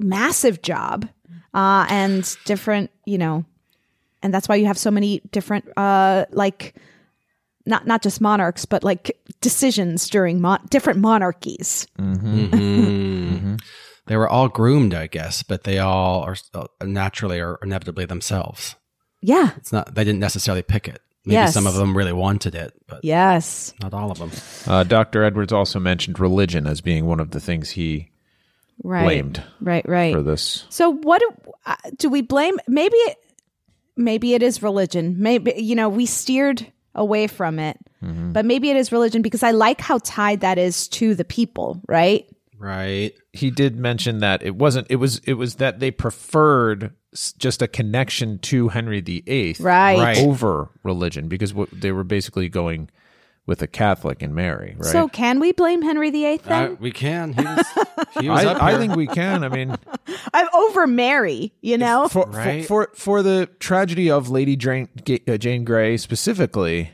massive 0.00 0.62
job 0.62 1.08
uh 1.54 1.86
and 1.90 2.36
different 2.44 2.90
you 3.04 3.18
know 3.18 3.44
and 4.22 4.32
that's 4.34 4.48
why 4.48 4.56
you 4.56 4.66
have 4.66 4.78
so 4.78 4.90
many 4.90 5.20
different 5.32 5.64
uh 5.76 6.24
like 6.30 6.74
not 7.66 7.86
not 7.86 8.02
just 8.02 8.20
monarchs 8.20 8.64
but 8.64 8.82
like 8.84 9.16
decisions 9.40 10.08
during 10.08 10.40
mon- 10.40 10.64
different 10.70 10.98
monarchies 10.98 11.86
Mhm. 11.98 13.60
They 14.06 14.16
were 14.16 14.28
all 14.28 14.48
groomed, 14.48 14.92
I 14.92 15.06
guess, 15.06 15.44
but 15.44 15.62
they 15.62 15.78
all 15.78 16.22
are 16.22 16.34
uh, 16.52 16.66
naturally 16.82 17.38
or 17.38 17.58
inevitably 17.62 18.06
themselves. 18.06 18.74
yeah 19.22 19.50
It's 19.56 19.72
not. 19.72 19.94
They 19.94 20.02
didn't 20.04 20.18
necessarily 20.20 20.62
pick 20.62 20.88
it. 20.88 21.00
Maybe 21.24 21.34
Yes. 21.34 21.54
some 21.54 21.66
of 21.66 21.74
them 21.74 21.96
really 21.96 22.12
wanted 22.14 22.54
it, 22.54 22.72
but 22.88 23.04
yes 23.04 23.72
not 23.82 23.94
all 23.94 24.10
of 24.10 24.18
them. 24.18 24.30
Uh, 24.66 24.82
Dr. 24.84 25.22
Edwards 25.22 25.52
also 25.52 25.78
mentioned 25.78 26.18
religion 26.18 26.66
as 26.66 26.80
being 26.80 27.06
one 27.06 27.20
of 27.20 27.30
the 27.30 27.40
things 27.40 27.70
he 27.70 28.09
right 28.82 29.04
blamed 29.04 29.42
right 29.60 29.86
right 29.88 30.14
for 30.14 30.22
this. 30.22 30.64
So 30.70 30.90
what 30.90 31.20
do, 31.20 31.30
uh, 31.66 31.76
do 31.96 32.08
we 32.10 32.22
blame? 32.22 32.58
Maybe 32.68 32.96
it, 32.96 33.16
maybe 33.96 34.34
it 34.34 34.42
is 34.42 34.62
religion. 34.62 35.16
Maybe 35.18 35.52
you 35.56 35.74
know 35.74 35.88
we 35.88 36.06
steered 36.06 36.66
away 36.94 37.26
from 37.26 37.58
it, 37.58 37.76
Mm-hmm. 38.02 38.32
but 38.32 38.46
maybe 38.46 38.70
it 38.70 38.76
is 38.76 38.92
religion 38.92 39.20
because 39.20 39.42
I 39.42 39.50
like 39.50 39.80
how 39.80 39.98
tied 39.98 40.40
that 40.40 40.56
is 40.56 40.88
to 40.88 41.14
the 41.14 41.24
people, 41.24 41.82
right? 41.86 42.26
Right. 42.58 43.12
He 43.32 43.50
did 43.50 43.76
mention 43.76 44.20
that 44.20 44.42
it 44.42 44.54
wasn't. 44.56 44.86
It 44.90 44.96
was. 44.96 45.18
It 45.26 45.34
was 45.34 45.56
that 45.56 45.80
they 45.80 45.90
preferred 45.90 46.94
just 47.38 47.60
a 47.62 47.68
connection 47.68 48.38
to 48.38 48.68
Henry 48.68 49.00
VIII, 49.00 49.56
Right. 49.60 49.98
Right. 49.98 50.18
over 50.18 50.68
religion, 50.82 51.28
because 51.28 51.52
what 51.52 51.68
they 51.72 51.92
were 51.92 52.04
basically 52.04 52.48
going 52.48 52.88
with 53.50 53.60
a 53.62 53.66
Catholic 53.66 54.22
and 54.22 54.32
Mary, 54.32 54.76
right? 54.78 54.86
So 54.86 55.08
can 55.08 55.40
we 55.40 55.50
blame 55.50 55.82
Henry 55.82 56.10
VIII 56.10 56.36
then? 56.44 56.70
Uh, 56.72 56.76
we 56.78 56.92
can. 56.92 57.32
He 57.32 57.42
was, 57.42 57.66
he 58.20 58.28
was 58.30 58.44
up 58.44 58.62
I, 58.62 58.74
I 58.74 58.78
think 58.78 58.94
we 58.94 59.08
can. 59.08 59.42
I 59.42 59.48
mean, 59.48 59.76
I'm 60.32 60.46
over 60.54 60.86
Mary, 60.86 61.52
you 61.60 61.76
know. 61.76 62.06
for, 62.08 62.26
Right. 62.30 62.64
for, 62.64 62.90
for 62.94 62.94
for 62.94 63.22
the 63.24 63.48
tragedy 63.58 64.08
of 64.08 64.30
Lady 64.30 64.54
Jane, 64.54 64.88
uh, 65.28 65.36
Jane 65.36 65.64
Grey 65.64 65.96
specifically, 65.96 66.92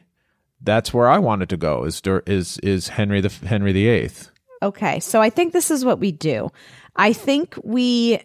that's 0.63 0.95
where 0.95 1.09
I 1.09 1.19
wanted 1.19 1.51
to 1.51 1.59
go. 1.59 1.85
Is 1.85 2.01
is 2.27 2.57
is 2.61 2.89
Henry 2.89 3.21
the 3.21 3.29
Henry 3.47 3.73
VIII? 3.75 4.11
Okay, 4.63 4.99
so 5.01 5.21
I 5.21 5.29
think 5.29 5.53
this 5.53 5.71
is 5.71 5.85
what 5.85 6.01
we 6.01 6.11
do. 6.11 6.51
I 6.97 7.13
think 7.13 7.55
we 7.63 8.19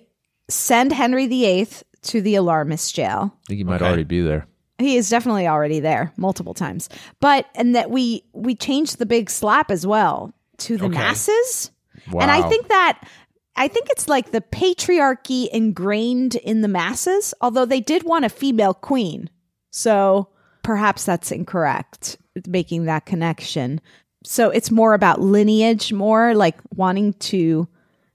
send 0.47 0.93
Henry 0.93 1.27
VIII 1.27 1.67
to 2.03 2.21
the 2.21 2.35
alarmist 2.35 2.95
jail. 2.95 3.35
I 3.43 3.47
think 3.47 3.57
he 3.57 3.63
might 3.65 3.75
Okay. 3.81 3.85
already 3.87 4.05
be 4.05 4.21
there. 4.21 4.47
He 4.81 4.97
is 4.97 5.09
definitely 5.09 5.47
already 5.47 5.79
there 5.79 6.11
multiple 6.17 6.53
times. 6.53 6.89
But 7.19 7.47
and 7.55 7.75
that 7.75 7.91
we 7.91 8.23
we 8.33 8.55
changed 8.55 8.97
the 8.97 9.05
big 9.05 9.29
slap 9.29 9.71
as 9.71 9.85
well 9.85 10.33
to 10.59 10.77
the 10.77 10.85
Okay. 10.85 10.95
masses. 10.95 11.71
And 12.19 12.31
I 12.31 12.41
think 12.49 12.67
that 12.69 13.07
I 13.55 13.67
think 13.67 13.87
it's 13.91 14.07
like 14.07 14.31
the 14.31 14.41
patriarchy 14.41 15.47
ingrained 15.49 16.35
in 16.35 16.61
the 16.61 16.67
masses, 16.67 17.33
although 17.41 17.65
they 17.65 17.81
did 17.81 18.03
want 18.03 18.25
a 18.25 18.29
female 18.29 18.73
queen. 18.73 19.29
So 19.71 20.29
perhaps 20.63 21.05
that's 21.05 21.31
incorrect 21.31 22.17
making 22.47 22.85
that 22.85 23.05
connection. 23.05 23.81
So 24.23 24.49
it's 24.49 24.71
more 24.71 24.93
about 24.93 25.19
lineage, 25.19 25.91
more 25.91 26.33
like 26.35 26.57
wanting 26.75 27.13
to 27.13 27.67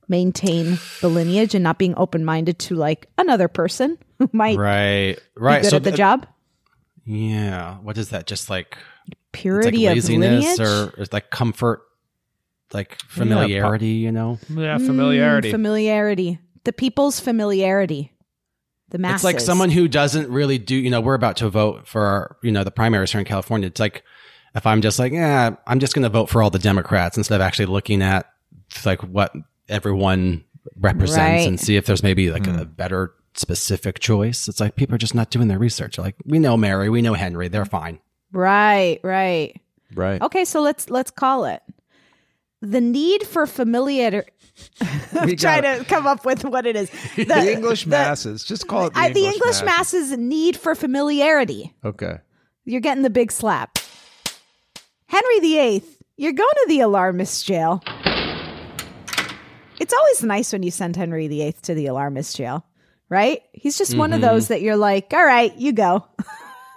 maintain 0.08 0.78
the 1.00 1.08
lineage 1.08 1.54
and 1.54 1.64
not 1.64 1.78
being 1.78 1.94
open-minded 1.96 2.58
to 2.60 2.74
like 2.76 3.08
another 3.18 3.48
person 3.48 3.98
who 4.18 4.30
might 4.32 4.56
right. 4.56 5.18
Right. 5.36 5.58
be 5.58 5.62
good 5.62 5.70
so 5.70 5.76
at 5.76 5.82
the 5.84 5.90
th- 5.90 5.98
job. 5.98 6.26
Yeah. 7.06 7.76
What 7.76 7.96
is 7.98 8.10
that? 8.10 8.26
Just 8.26 8.50
like 8.50 8.76
Purity 9.32 9.86
like 9.86 9.92
of 9.98 10.04
laziness 10.04 10.58
lineage. 10.58 10.60
or 10.60 11.00
is 11.00 11.12
like 11.12 11.30
comfort, 11.30 11.82
like 12.72 12.98
familiarity. 13.08 13.88
you 13.88 14.10
know. 14.12 14.38
Yeah, 14.48 14.78
Mm, 14.78 14.86
familiarity. 15.50 16.38
The 16.64 16.72
people's 16.72 17.20
familiarity. 17.20 18.12
The 18.90 18.98
masses. 18.98 19.16
It's 19.16 19.24
like 19.24 19.40
someone 19.40 19.70
who 19.70 19.88
doesn't 19.88 20.30
really 20.30 20.58
do, 20.58 20.74
you 20.74 20.90
know, 20.90 21.00
we're 21.00 21.14
about 21.14 21.36
to 21.38 21.48
vote 21.48 21.86
for, 21.86 22.04
our, 22.04 22.36
you 22.42 22.50
know, 22.52 22.64
the 22.64 22.70
primaries 22.70 23.10
here 23.12 23.20
in 23.20 23.24
California. 23.26 23.66
It's 23.68 23.80
like 23.80 24.02
if 24.54 24.66
I'm 24.66 24.80
just 24.80 24.98
like, 24.98 25.12
yeah, 25.12 25.56
I'm 25.66 25.80
just 25.80 25.94
going 25.94 26.04
to 26.04 26.08
vote 26.08 26.28
for 26.30 26.42
all 26.42 26.50
the 26.50 26.58
Democrats 26.58 27.16
instead 27.16 27.36
of 27.36 27.40
actually 27.42 27.66
looking 27.66 28.00
at 28.02 28.26
like 28.84 29.02
what 29.02 29.32
everyone 29.68 30.44
represents 30.76 31.18
Right. 31.18 31.46
and 31.48 31.60
see 31.60 31.76
if 31.76 31.84
there's 31.86 32.02
maybe 32.02 32.30
like 32.30 32.46
a 32.46 32.64
better 32.64 33.12
specific 33.38 33.98
choice. 33.98 34.48
It's 34.48 34.60
like 34.60 34.76
people 34.76 34.94
are 34.94 34.98
just 34.98 35.14
not 35.14 35.30
doing 35.30 35.48
their 35.48 35.58
research. 35.58 35.98
Like, 35.98 36.16
we 36.24 36.38
know 36.38 36.56
Mary, 36.56 36.88
we 36.90 37.02
know 37.02 37.14
Henry, 37.14 37.48
they're 37.48 37.64
fine. 37.64 37.98
Right, 38.32 38.98
right. 39.02 39.60
Right. 39.94 40.20
Okay, 40.20 40.44
so 40.44 40.60
let's 40.60 40.90
let's 40.90 41.10
call 41.10 41.44
it. 41.44 41.62
The 42.62 42.80
need 42.80 43.22
for 43.24 43.46
familiar 43.46 44.24
I'm 44.80 45.36
trying 45.36 45.62
got 45.62 45.78
to 45.78 45.84
come 45.84 46.06
up 46.06 46.24
with 46.24 46.44
what 46.44 46.66
it 46.66 46.74
is. 46.76 46.90
The, 47.16 47.24
The, 47.24 47.52
English 47.52 47.84
the- 47.84 47.90
masses. 47.90 48.42
Just 48.44 48.66
call 48.66 48.86
it 48.86 48.94
the 48.94 49.00
I- 49.00 49.06
English, 49.08 49.22
the 49.22 49.28
English 49.28 49.62
masses. 49.62 50.10
masses 50.10 50.18
need 50.18 50.56
for 50.56 50.74
familiarity. 50.74 51.74
Okay. 51.84 52.18
You're 52.64 52.80
getting 52.80 53.02
the 53.02 53.10
big 53.10 53.30
slap. 53.30 53.78
Henry 55.08 55.38
VIII, 55.40 55.82
you're 56.16 56.32
going 56.32 56.48
to 56.62 56.64
the 56.68 56.80
alarmist 56.80 57.46
jail. 57.46 57.82
It's 59.78 59.92
always 59.92 60.22
nice 60.24 60.52
when 60.52 60.62
you 60.62 60.70
send 60.70 60.96
Henry 60.96 61.28
VIII 61.28 61.52
to 61.62 61.74
the 61.74 61.86
alarmist 61.86 62.36
jail, 62.36 62.64
right? 63.08 63.42
He's 63.52 63.78
just 63.78 63.96
one 63.96 64.12
of 64.12 64.20
Mm-hmm. 64.20 64.28
those 64.28 64.48
that 64.48 64.62
you're 64.62 64.76
like, 64.76 65.12
all 65.12 65.24
right, 65.24 65.54
you 65.56 65.72
go. 65.72 66.06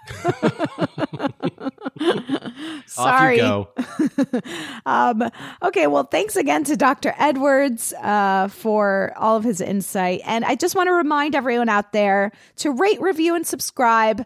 Sorry. 2.85 3.37
Go. 3.37 3.69
Um, 4.85 5.29
okay, 5.61 5.85
well, 5.87 6.03
thanks 6.05 6.35
again 6.35 6.63
to 6.63 6.75
Dr. 6.75 7.13
Edwards 7.17 7.93
uh, 8.01 8.47
for 8.47 9.13
all 9.17 9.37
of 9.37 9.43
his 9.43 9.61
insight. 9.61 10.21
And 10.25 10.43
I 10.43 10.55
just 10.55 10.75
want 10.75 10.87
to 10.87 10.93
remind 10.93 11.35
everyone 11.35 11.69
out 11.69 11.91
there 11.93 12.31
to 12.57 12.71
rate, 12.71 12.99
review, 12.99 13.35
and 13.35 13.45
subscribe. 13.45 14.25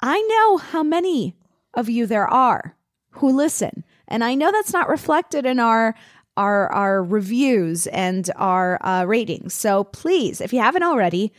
I 0.00 0.20
know 0.20 0.56
how 0.56 0.82
many 0.82 1.36
of 1.74 1.88
you 1.88 2.06
there 2.06 2.26
are 2.26 2.76
who 3.10 3.36
listen, 3.36 3.84
and 4.08 4.24
I 4.24 4.34
know 4.34 4.50
that's 4.50 4.72
not 4.72 4.88
reflected 4.88 5.46
in 5.46 5.60
our 5.60 5.94
our 6.36 6.72
our 6.72 7.02
reviews 7.02 7.86
and 7.88 8.30
our 8.36 8.78
uh, 8.84 9.04
ratings. 9.04 9.54
So 9.54 9.84
please, 9.84 10.40
if 10.40 10.52
you 10.52 10.60
haven't 10.60 10.82
already, 10.82 11.32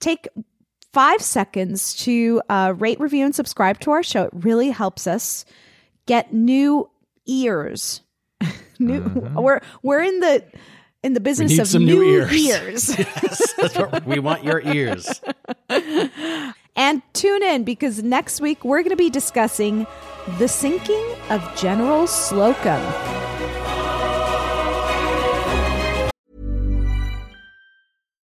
take 0.00 0.28
five 0.92 1.22
seconds 1.22 1.94
to 1.94 2.42
uh, 2.48 2.74
rate, 2.76 3.00
review, 3.00 3.24
and 3.24 3.34
subscribe 3.34 3.80
to 3.80 3.90
our 3.92 4.02
show. 4.02 4.24
It 4.24 4.30
really 4.32 4.70
helps 4.70 5.06
us 5.06 5.44
get 6.06 6.32
new 6.32 6.90
ears. 7.26 8.02
new, 8.78 9.00
we're 9.36 9.60
we're 9.82 10.02
in 10.02 10.20
the 10.20 10.44
in 11.02 11.14
the 11.14 11.20
business 11.20 11.58
of 11.58 11.68
some 11.68 11.84
new, 11.84 12.00
new 12.00 12.02
ears. 12.02 12.32
ears. 12.32 12.98
yes, 12.98 14.04
we 14.04 14.18
want 14.18 14.44
your 14.44 14.60
ears. 14.60 15.20
and 16.76 17.02
tune 17.12 17.42
in 17.42 17.64
because 17.64 18.02
next 18.02 18.40
week 18.40 18.64
we're 18.64 18.80
going 18.80 18.90
to 18.90 18.96
be 18.96 19.10
discussing 19.10 19.86
the 20.38 20.48
sinking 20.48 21.04
of 21.30 21.56
General 21.56 22.06
Slocum. 22.06 23.29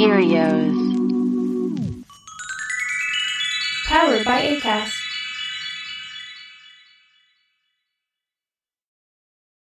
Erios. 0.00 0.72
Powered 3.86 4.24
by 4.24 4.40
ACAST. 4.40 4.99